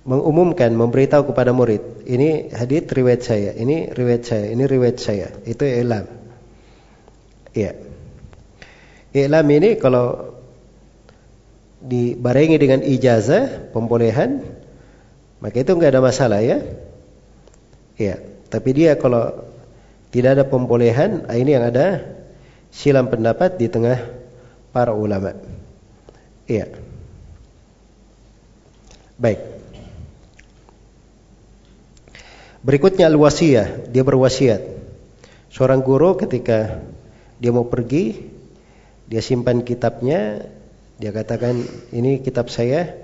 mengumumkan, 0.05 0.73
memberitahu 0.73 1.33
kepada 1.33 1.53
murid, 1.53 2.07
ini 2.09 2.49
hadis 2.53 2.89
riwayat 2.89 3.21
saya, 3.21 3.51
ini 3.53 3.93
riwayat 3.93 4.23
saya, 4.25 4.47
ini 4.49 4.65
riwayat 4.65 4.97
saya. 4.97 5.29
Itu 5.45 5.69
i'lam. 5.69 6.09
Iya. 7.53 7.73
I'lam 9.13 9.47
ini 9.51 9.77
kalau 9.77 10.39
dibarengi 11.85 12.57
dengan 12.57 12.81
ijazah, 12.81 13.73
pembolehan, 13.75 14.41
maka 15.41 15.57
itu 15.61 15.73
enggak 15.77 15.93
ada 15.97 16.03
masalah 16.05 16.41
ya. 16.41 16.65
Iya. 18.01 18.17
Tapi 18.49 18.71
dia 18.73 18.97
kalau 18.97 19.45
tidak 20.11 20.41
ada 20.41 20.45
pembolehan, 20.49 21.29
ah, 21.29 21.37
ini 21.37 21.55
yang 21.55 21.69
ada 21.69 22.03
silam 22.73 23.13
pendapat 23.13 23.61
di 23.61 23.69
tengah 23.69 24.01
para 24.73 24.97
ulama. 24.97 25.37
Iya. 26.49 26.73
Baik. 29.21 29.60
Berikutnya 32.61 33.09
al-wasiyah, 33.09 33.89
dia 33.89 34.05
berwasiat. 34.05 34.61
Seorang 35.49 35.81
guru 35.81 36.21
ketika 36.21 36.85
dia 37.41 37.51
mau 37.57 37.65
pergi, 37.65 38.21
dia 39.09 39.25
simpan 39.25 39.65
kitabnya, 39.65 40.45
dia 41.01 41.09
katakan, 41.09 41.57
"Ini 41.89 42.21
kitab 42.21 42.53
saya, 42.53 43.01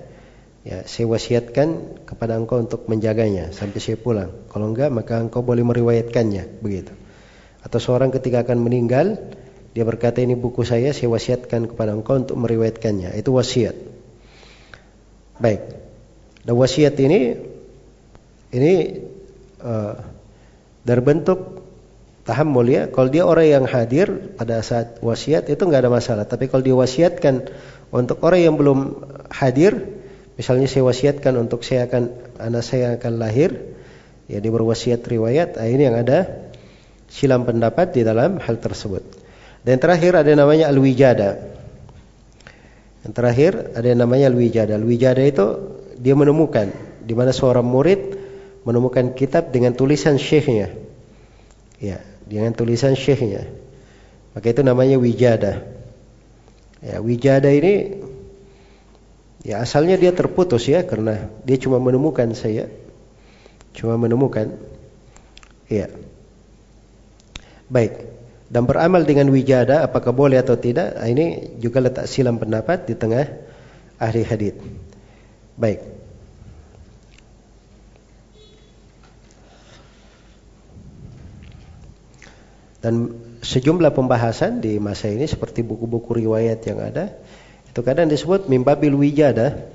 ya 0.61 0.85
saya 0.85 1.09
wasiatkan 1.09 1.99
kepada 2.05 2.37
engkau 2.37 2.61
untuk 2.61 2.85
menjaganya 2.85 3.49
sampai 3.49 3.81
saya 3.81 3.97
pulang. 3.97 4.29
Kalau 4.53 4.69
enggak, 4.69 4.93
maka 4.93 5.17
engkau 5.17 5.41
boleh 5.41 5.65
meriwayatkannya." 5.65 6.61
Begitu. 6.61 6.93
Atau 7.65 7.81
seorang 7.81 8.13
ketika 8.13 8.45
akan 8.45 8.61
meninggal, 8.61 9.17
dia 9.73 9.81
berkata, 9.89 10.21
"Ini 10.21 10.37
buku 10.37 10.61
saya, 10.61 10.93
saya 10.93 11.09
wasiatkan 11.09 11.73
kepada 11.73 11.97
engkau 11.97 12.21
untuk 12.21 12.37
meriwayatkannya." 12.37 13.17
Itu 13.17 13.33
wasiat. 13.33 13.73
Baik. 15.41 15.65
Dan 16.45 16.53
wasiat 16.53 16.93
ini 17.01 17.35
ini 18.53 18.73
uh, 19.67 19.93
dari 20.87 21.01
bentuk 21.03 21.67
tahammul 22.23 22.67
ya. 22.67 22.87
Kalau 22.87 23.11
dia 23.11 23.23
orang 23.27 23.47
yang 23.47 23.65
hadir 23.67 24.35
pada 24.35 24.63
saat 24.63 24.99
wasiat 25.03 25.51
itu 25.51 25.59
nggak 25.59 25.87
ada 25.87 25.91
masalah. 25.91 26.23
Tapi 26.23 26.47
kalau 26.47 26.63
diwasiatkan 26.63 27.51
untuk 27.91 28.23
orang 28.23 28.41
yang 28.43 28.55
belum 28.59 29.03
hadir, 29.31 29.99
misalnya 30.35 30.67
saya 30.67 30.83
wasiatkan 30.87 31.35
untuk 31.39 31.63
saya 31.63 31.87
akan 31.87 32.11
anak 32.39 32.63
saya 32.63 32.99
akan 32.99 33.19
lahir, 33.19 33.55
ya 34.27 34.43
dia 34.43 34.51
berwasiat 34.51 35.03
riwayat, 35.07 35.55
nah 35.55 35.67
ini 35.67 35.87
yang 35.87 35.95
ada 35.95 36.51
silam 37.07 37.47
pendapat 37.47 37.95
di 37.95 38.03
dalam 38.03 38.43
hal 38.43 38.59
tersebut. 38.59 39.03
Dan 39.63 39.79
terakhir 39.79 40.19
ada 40.19 40.27
yang 40.27 40.43
namanya 40.43 40.71
al-wijada. 40.71 41.39
Yang 43.03 43.13
terakhir 43.15 43.51
ada 43.75 43.87
yang 43.87 43.99
namanya 44.03 44.27
al-wijada. 44.31 44.75
Al-wijada 44.75 45.23
itu 45.23 45.45
dia 45.95 46.15
menemukan 46.15 46.71
di 47.03 47.15
mana 47.15 47.31
seorang 47.31 47.63
murid 47.63 48.26
menemukan 48.67 49.15
kitab 49.15 49.55
dengan 49.55 49.71
tulisan 49.71 50.19
syekhnya. 50.19 50.75
Ya, 51.79 52.03
dengan 52.27 52.51
tulisan 52.51 52.99
syekhnya. 52.99 53.47
Maka 54.35 54.51
itu 54.51 54.59
namanya 54.59 54.99
wijada. 54.99 55.63
Ya, 56.83 56.99
wijada 56.99 57.47
ini 57.47 58.03
ya 59.47 59.63
asalnya 59.63 59.95
dia 59.95 60.11
terputus 60.11 60.67
ya 60.67 60.83
karena 60.83 61.31
dia 61.47 61.55
cuma 61.55 61.79
menemukan 61.79 62.27
saya. 62.35 62.67
Cuma 63.71 63.95
menemukan. 63.95 64.51
Ya. 65.71 65.87
Baik. 67.71 68.19
Dan 68.51 68.67
beramal 68.67 69.07
dengan 69.07 69.31
wijada 69.31 69.87
apakah 69.87 70.11
boleh 70.11 70.43
atau 70.43 70.59
tidak? 70.59 70.99
Ini 70.99 71.55
juga 71.63 71.83
letak 71.83 72.07
silam 72.07 72.35
pendapat 72.35 72.83
di 72.83 72.99
tengah 72.99 73.31
ahli 73.99 74.23
hadis. 74.27 74.55
Baik. 75.55 75.96
Dan 82.87 83.11
sejumlah 83.43 83.91
pembahasan 83.91 84.63
di 84.63 84.79
masa 84.79 85.11
ini 85.11 85.27
seperti 85.27 85.59
buku-buku 85.59 86.23
riwayat 86.23 86.63
yang 86.71 86.79
ada 86.79 87.19
itu 87.67 87.83
kadang 87.83 88.07
disebut 88.07 88.47
mimbabil 88.47 88.95
wijada 88.95 89.67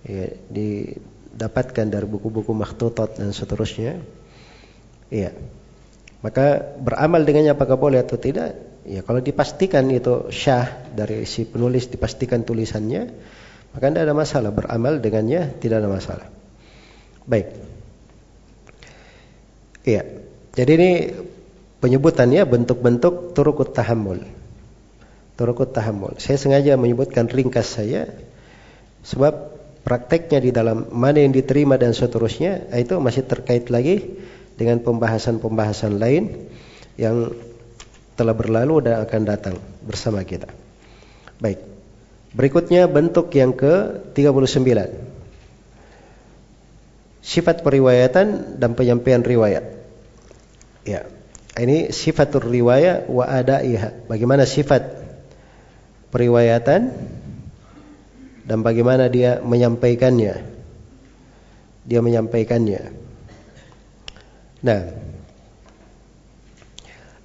ya, 0.00 0.32
didapatkan 0.48 1.92
dari 1.92 2.08
buku-buku 2.08 2.56
makhtutat 2.56 3.20
dan 3.20 3.36
seterusnya. 3.36 4.00
Iya. 5.12 5.36
Maka 6.24 6.64
beramal 6.80 7.28
dengannya 7.28 7.52
apakah 7.52 7.76
boleh 7.76 8.00
atau 8.00 8.16
tidak? 8.16 8.56
Ya 8.88 9.04
kalau 9.04 9.20
dipastikan 9.20 9.84
itu 9.92 10.32
syah 10.32 10.88
dari 10.96 11.28
si 11.28 11.44
penulis 11.44 11.92
dipastikan 11.92 12.48
tulisannya, 12.48 13.12
maka 13.76 13.92
tidak 13.92 14.08
ada 14.08 14.16
masalah 14.16 14.56
beramal 14.56 15.04
dengannya 15.04 15.52
tidak 15.60 15.84
ada 15.84 15.90
masalah. 15.92 16.26
Baik. 17.28 17.52
Iya. 19.84 20.02
Jadi 20.56 20.72
ini 20.80 20.90
penyebutannya 21.86 22.42
bentuk-bentuk 22.42 23.30
turukut 23.30 23.70
tahammul. 23.70 24.26
Turukut 25.38 25.70
tahammul. 25.70 26.18
Saya 26.18 26.34
sengaja 26.34 26.74
menyebutkan 26.74 27.30
ringkas 27.30 27.78
saya 27.78 28.10
sebab 29.06 29.54
prakteknya 29.86 30.42
di 30.42 30.50
dalam 30.50 30.90
mana 30.90 31.22
yang 31.22 31.30
diterima 31.30 31.78
dan 31.78 31.94
seterusnya 31.94 32.66
itu 32.74 32.98
masih 32.98 33.22
terkait 33.22 33.70
lagi 33.70 34.18
dengan 34.58 34.82
pembahasan-pembahasan 34.82 36.02
lain 36.02 36.50
yang 36.98 37.30
telah 38.18 38.34
berlalu 38.34 38.82
dan 38.82 39.06
akan 39.06 39.22
datang 39.22 39.54
bersama 39.86 40.26
kita. 40.26 40.50
Baik. 41.38 41.62
Berikutnya 42.34 42.90
bentuk 42.90 43.30
yang 43.30 43.54
ke-39. 43.54 44.90
Sifat 47.22 47.62
periwayatan 47.62 48.58
dan 48.58 48.74
penyampaian 48.74 49.22
riwayat. 49.22 49.64
Ya. 50.82 51.15
Ini 51.56 51.88
sifatul 51.88 52.52
riwayat 52.52 53.08
wa 53.08 53.24
adaiha. 53.24 54.04
Bagaimana 54.04 54.44
sifat 54.44 54.84
periwayatan 56.12 56.92
dan 58.44 58.58
bagaimana 58.60 59.08
dia 59.08 59.40
menyampaikannya. 59.40 60.44
Dia 61.88 62.00
menyampaikannya. 62.04 62.92
Nah, 64.60 64.80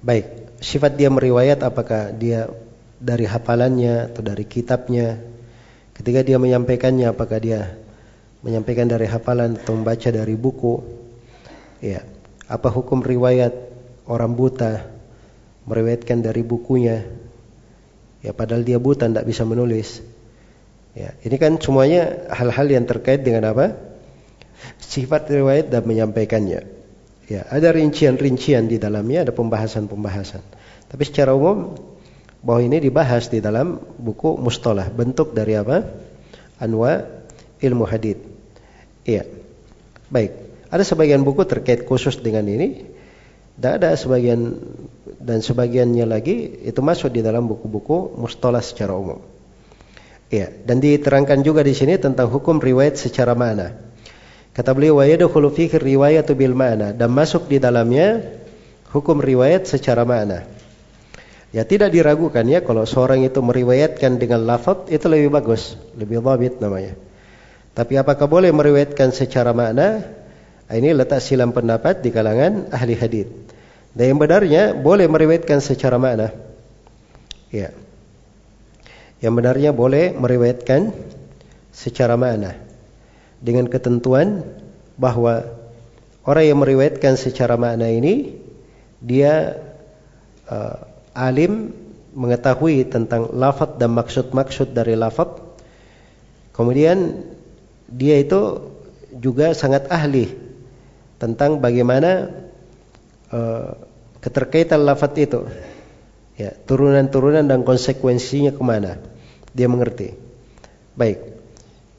baik. 0.00 0.56
Sifat 0.62 0.96
dia 0.96 1.12
meriwayat 1.12 1.60
apakah 1.60 2.14
dia 2.16 2.48
dari 3.02 3.28
hafalannya 3.28 4.14
atau 4.14 4.22
dari 4.24 4.48
kitabnya? 4.48 5.20
Ketika 5.92 6.24
dia 6.24 6.40
menyampaikannya 6.40 7.12
apakah 7.12 7.36
dia 7.36 7.76
menyampaikan 8.40 8.88
dari 8.88 9.04
hafalan 9.12 9.60
atau 9.60 9.76
membaca 9.76 10.08
dari 10.08 10.34
buku? 10.40 10.80
Ya. 11.84 12.00
Apa 12.46 12.70
hukum 12.72 13.02
riwayat 13.02 13.71
orang 14.06 14.32
buta 14.34 14.86
meriwayatkan 15.66 16.22
dari 16.22 16.42
bukunya. 16.42 17.06
Ya 18.22 18.30
padahal 18.30 18.62
dia 18.62 18.78
buta 18.78 19.10
tidak 19.10 19.26
bisa 19.26 19.42
menulis. 19.42 20.02
Ya 20.94 21.16
ini 21.26 21.36
kan 21.40 21.58
semuanya 21.58 22.28
hal-hal 22.30 22.68
yang 22.70 22.84
terkait 22.86 23.26
dengan 23.26 23.50
apa? 23.50 23.74
Sifat 24.78 25.26
riwayat 25.26 25.72
dan 25.72 25.82
menyampaikannya. 25.86 26.60
Ya 27.26 27.42
ada 27.48 27.68
rincian-rincian 27.74 28.70
di 28.70 28.78
dalamnya 28.78 29.26
ada 29.26 29.32
pembahasan-pembahasan. 29.34 30.42
Tapi 30.90 31.02
secara 31.02 31.34
umum 31.34 31.74
bahwa 32.42 32.60
ini 32.62 32.82
dibahas 32.82 33.30
di 33.30 33.38
dalam 33.38 33.78
buku 33.78 34.38
mustalah 34.38 34.90
bentuk 34.90 35.34
dari 35.34 35.58
apa? 35.58 35.86
Anwa 36.62 37.02
ilmu 37.58 37.86
hadith 37.86 38.22
iya. 39.06 39.26
Baik. 40.12 40.52
Ada 40.72 40.84
sebagian 40.88 41.24
buku 41.24 41.44
terkait 41.44 41.84
khusus 41.84 42.20
dengan 42.20 42.48
ini 42.48 42.91
tidak 43.56 43.72
ada 43.78 43.90
sebagian 43.94 44.58
dan 45.22 45.38
sebagiannya 45.44 46.06
lagi 46.08 46.66
itu 46.66 46.80
masuk 46.82 47.12
di 47.14 47.20
dalam 47.20 47.46
buku-buku 47.46 48.16
mustalah 48.18 48.64
secara 48.64 48.96
umum. 48.96 49.20
Ya, 50.32 50.48
dan 50.48 50.80
diterangkan 50.80 51.44
juga 51.44 51.60
di 51.60 51.76
sini 51.76 52.00
tentang 52.00 52.32
hukum 52.32 52.56
riwayat 52.56 52.96
secara 52.96 53.36
mana. 53.36 53.76
Kata 54.56 54.72
beliau 54.72 55.00
wa 55.00 55.04
yadkhulu 55.04 55.52
fihi 55.52 55.76
riwayatu 55.76 56.32
bil 56.32 56.56
ma'na 56.56 56.96
dan 56.96 57.12
masuk 57.12 57.48
di 57.52 57.60
dalamnya 57.60 58.24
hukum 58.92 59.20
riwayat 59.20 59.68
secara 59.68 60.04
mana. 60.08 60.48
Ya 61.52 61.68
tidak 61.68 61.92
diragukan 61.92 62.48
ya 62.48 62.64
kalau 62.64 62.88
seorang 62.88 63.28
itu 63.28 63.44
meriwayatkan 63.44 64.16
dengan 64.16 64.48
lafaz 64.48 64.88
itu 64.88 65.04
lebih 65.04 65.28
bagus, 65.36 65.76
lebih 65.92 66.24
dhabit 66.24 66.64
namanya. 66.64 66.96
Tapi 67.76 68.00
apakah 68.00 68.24
boleh 68.24 68.52
meriwayatkan 68.52 69.12
secara 69.12 69.52
makna? 69.52 70.04
Ah, 70.70 70.78
ini 70.78 70.94
letak 70.94 71.20
silam 71.20 71.50
pendapat 71.50 72.00
di 72.00 72.10
kalangan 72.14 72.70
ahli 72.70 72.94
hadis. 72.96 73.28
Dan 73.92 74.16
yang 74.16 74.18
benarnya 74.20 74.62
boleh 74.72 75.04
meriwayatkan 75.04 75.60
secara 75.60 76.00
makna. 76.00 76.32
Ya. 77.52 77.76
Yang 79.20 79.32
benarnya 79.36 79.70
boleh 79.76 80.16
meriwayatkan 80.16 80.96
secara 81.70 82.16
makna 82.16 82.56
dengan 83.38 83.68
ketentuan 83.68 84.42
bahwa 84.96 85.44
orang 86.24 86.44
yang 86.46 86.58
meriwayatkan 86.64 87.20
secara 87.20 87.60
makna 87.60 87.92
ini 87.92 88.38
dia 89.02 89.60
uh, 90.48 90.88
alim 91.12 91.76
mengetahui 92.16 92.88
tentang 92.88 93.28
lafaz 93.36 93.76
dan 93.76 93.92
maksud-maksud 93.92 94.72
dari 94.72 94.96
lafaz. 94.96 95.36
Kemudian 96.56 97.24
dia 97.92 98.20
itu 98.20 98.72
juga 99.12 99.52
sangat 99.52 99.88
ahli 99.92 100.41
tentang 101.22 101.62
bagaimana 101.62 102.34
uh, 103.30 103.78
keterkaitan 104.18 104.82
lafaz 104.82 105.14
itu. 105.14 105.46
Ya, 106.34 106.50
turunan-turunan 106.66 107.46
dan 107.46 107.62
konsekuensinya 107.62 108.50
ke 108.50 108.62
mana. 108.66 108.98
Dia 109.54 109.70
mengerti. 109.70 110.18
Baik. 110.98 111.22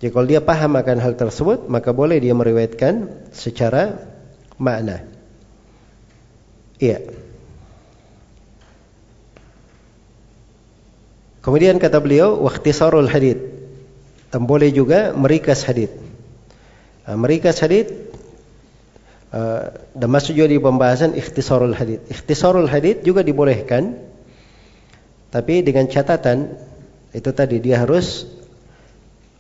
Jadi 0.03 0.11
kalau 0.11 0.27
dia 0.27 0.43
paham 0.43 0.75
akan 0.75 0.97
hal 0.99 1.15
tersebut, 1.15 1.71
maka 1.71 1.95
boleh 1.95 2.19
dia 2.19 2.35
meriwayatkan 2.35 3.07
secara 3.31 4.03
makna. 4.59 5.07
Iya. 6.83 7.07
Kemudian 11.39 11.79
kata 11.79 12.03
beliau, 12.03 12.43
waktisarul 12.43 13.07
hadith. 13.07 13.39
Dan 14.35 14.43
boleh 14.43 14.75
juga 14.75 15.15
merikas 15.15 15.63
hadith. 15.63 15.95
Uh, 17.07 17.15
merikas 17.15 17.63
uh, 19.33 19.73
dan 19.97 20.07
masuk 20.13 20.37
juga 20.37 20.53
di 20.53 20.61
pembahasan 20.61 21.17
ikhtisarul 21.17 21.73
hadith. 21.73 22.05
Ikhtisarul 22.07 22.69
hadith 22.69 23.01
juga 23.01 23.25
dibolehkan. 23.25 23.97
Tapi 25.33 25.65
dengan 25.65 25.89
catatan 25.89 26.53
itu 27.09 27.29
tadi 27.33 27.57
dia 27.57 27.81
harus 27.81 28.29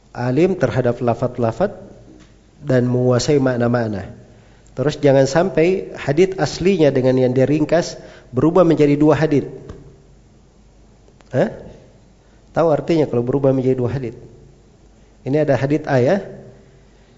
alim 0.09 0.57
terhadap 0.57 0.97
lafat-lafat 0.97 1.77
dan 2.65 2.89
menguasai 2.89 3.37
makna-makna. 3.37 4.09
Terus 4.73 4.97
jangan 4.97 5.29
sampai 5.29 5.93
hadith 5.93 6.41
aslinya 6.41 6.89
dengan 6.89 7.13
yang 7.13 7.29
dia 7.29 7.45
ringkas 7.45 8.01
berubah 8.33 8.65
menjadi 8.65 8.97
dua 8.97 9.13
hadith. 9.13 9.45
Hah? 11.29 11.53
Tahu 12.53 12.67
artinya 12.69 13.05
kalau 13.05 13.21
berubah 13.21 13.53
menjadi 13.53 13.77
dua 13.77 13.93
hadit. 13.93 14.17
Ini 15.25 15.45
ada 15.45 15.57
hadit 15.57 15.85
A 15.85 15.97
ya. 16.01 16.25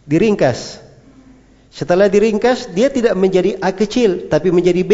Diringkas. 0.07 0.84
Setelah 1.75 2.07
diringkas, 2.07 2.71
dia 2.71 2.87
tidak 2.87 3.19
menjadi 3.19 3.59
A 3.59 3.75
kecil, 3.75 4.31
tapi 4.31 4.47
menjadi 4.47 4.79
B. 4.87 4.93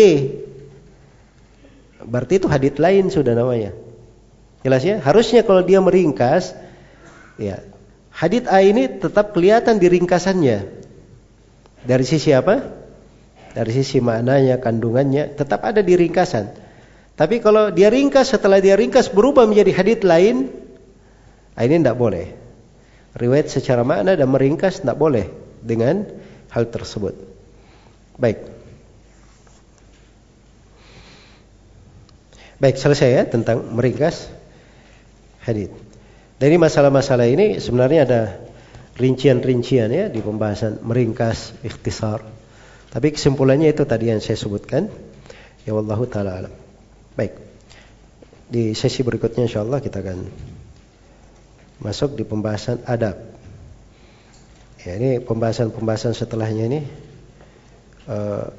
Berarti 2.01 2.41
itu 2.41 2.49
hadit 2.49 2.81
lain 2.81 3.13
sudah 3.13 3.37
namanya. 3.37 3.77
Jelas 4.65 4.81
ya? 4.81 4.97
Harusnya 4.97 5.45
kalau 5.45 5.61
dia 5.61 5.77
meringkas, 5.77 6.57
ya, 7.37 7.61
hadit 8.09 8.49
A 8.49 8.65
ini 8.65 8.89
tetap 8.97 9.37
kelihatan 9.37 9.77
di 9.77 9.93
ringkasannya. 9.93 10.57
Dari 11.85 12.05
sisi 12.05 12.33
apa? 12.33 12.65
Dari 13.53 13.71
sisi 13.77 14.01
maknanya, 14.01 14.57
kandungannya, 14.57 15.37
tetap 15.37 15.61
ada 15.61 15.85
di 15.85 15.93
ringkasan. 15.93 16.49
Tapi 17.13 17.45
kalau 17.45 17.69
dia 17.69 17.93
ringkas, 17.93 18.33
setelah 18.33 18.57
dia 18.57 18.73
ringkas 18.73 19.13
berubah 19.13 19.45
menjadi 19.45 19.69
hadith 19.77 20.01
lain, 20.01 20.49
ini 21.61 21.75
tidak 21.77 21.93
boleh. 21.93 22.33
Riwayat 23.13 23.53
secara 23.53 23.85
makna 23.85 24.17
dan 24.17 24.33
meringkas 24.33 24.81
tidak 24.81 24.97
boleh 24.97 25.29
dengan 25.61 26.20
hal 26.51 26.67
tersebut. 26.67 27.15
Baik. 28.19 28.43
Baik, 32.61 32.77
selesai 32.77 33.09
ya 33.09 33.23
tentang 33.25 33.73
meringkas 33.73 34.29
hadith. 35.41 35.73
Dan 36.37 36.53
ini 36.53 36.59
masalah-masalah 36.61 37.25
ini 37.25 37.57
sebenarnya 37.57 38.05
ada 38.05 38.21
rincian-rincian 39.01 39.89
ya 39.89 40.05
di 40.13 40.21
pembahasan 40.21 40.77
meringkas, 40.85 41.57
ikhtisar. 41.65 42.21
Tapi 42.91 43.15
kesimpulannya 43.15 43.73
itu 43.73 43.81
tadi 43.87 44.13
yang 44.13 44.21
saya 44.21 44.37
sebutkan. 44.37 44.91
Ya 45.65 45.73
wallahu 45.73 46.05
taala 46.05 46.45
alam. 46.45 46.53
Baik. 47.17 47.33
Di 48.51 48.75
sesi 48.75 49.01
berikutnya 49.01 49.47
insya 49.47 49.63
Allah 49.63 49.79
kita 49.79 50.03
akan 50.03 50.27
masuk 51.81 52.13
di 52.13 52.27
pembahasan 52.27 52.83
adab. 52.85 53.17
Ya, 54.81 54.97
ini 54.97 55.21
pembahasan-pembahasan 55.21 56.17
setelahnya 56.17 56.65
ini 56.65 56.79
uh, 58.09 58.49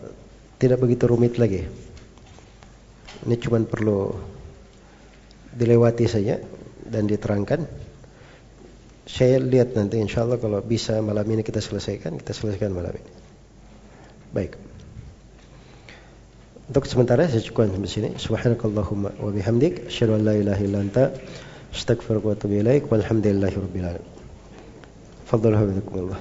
tidak 0.63 0.79
begitu 0.79 1.11
rumit 1.11 1.35
lagi. 1.35 1.67
Ini 3.27 3.35
cuma 3.43 3.59
perlu 3.67 4.15
dilewati 5.51 6.07
saja 6.07 6.39
dan 6.87 7.11
diterangkan. 7.11 7.67
Saya 9.03 9.43
lihat 9.43 9.75
nanti 9.75 9.99
insya 9.99 10.23
Allah 10.23 10.39
kalau 10.39 10.63
bisa 10.63 11.03
malam 11.03 11.27
ini 11.27 11.43
kita 11.43 11.59
selesaikan, 11.59 12.15
kita 12.23 12.31
selesaikan 12.31 12.71
malam 12.71 12.95
ini. 12.95 13.11
Baik. 14.31 14.55
Untuk 16.71 16.87
sementara 16.87 17.27
saya 17.27 17.43
cukupkan 17.43 17.75
sampai 17.75 17.91
sini. 17.91 18.09
Subhanakallahumma 18.15 19.19
wa 19.19 19.31
bihamdik 19.35 19.91
asyhadu 19.91 20.17
an 20.17 20.23
la 20.23 20.39
ilaha 20.39 20.63
illa 20.63 20.79
anta 20.87 21.11
تفضلوا 25.33 25.59
حفظكم 25.59 25.99
الله. 25.99 26.17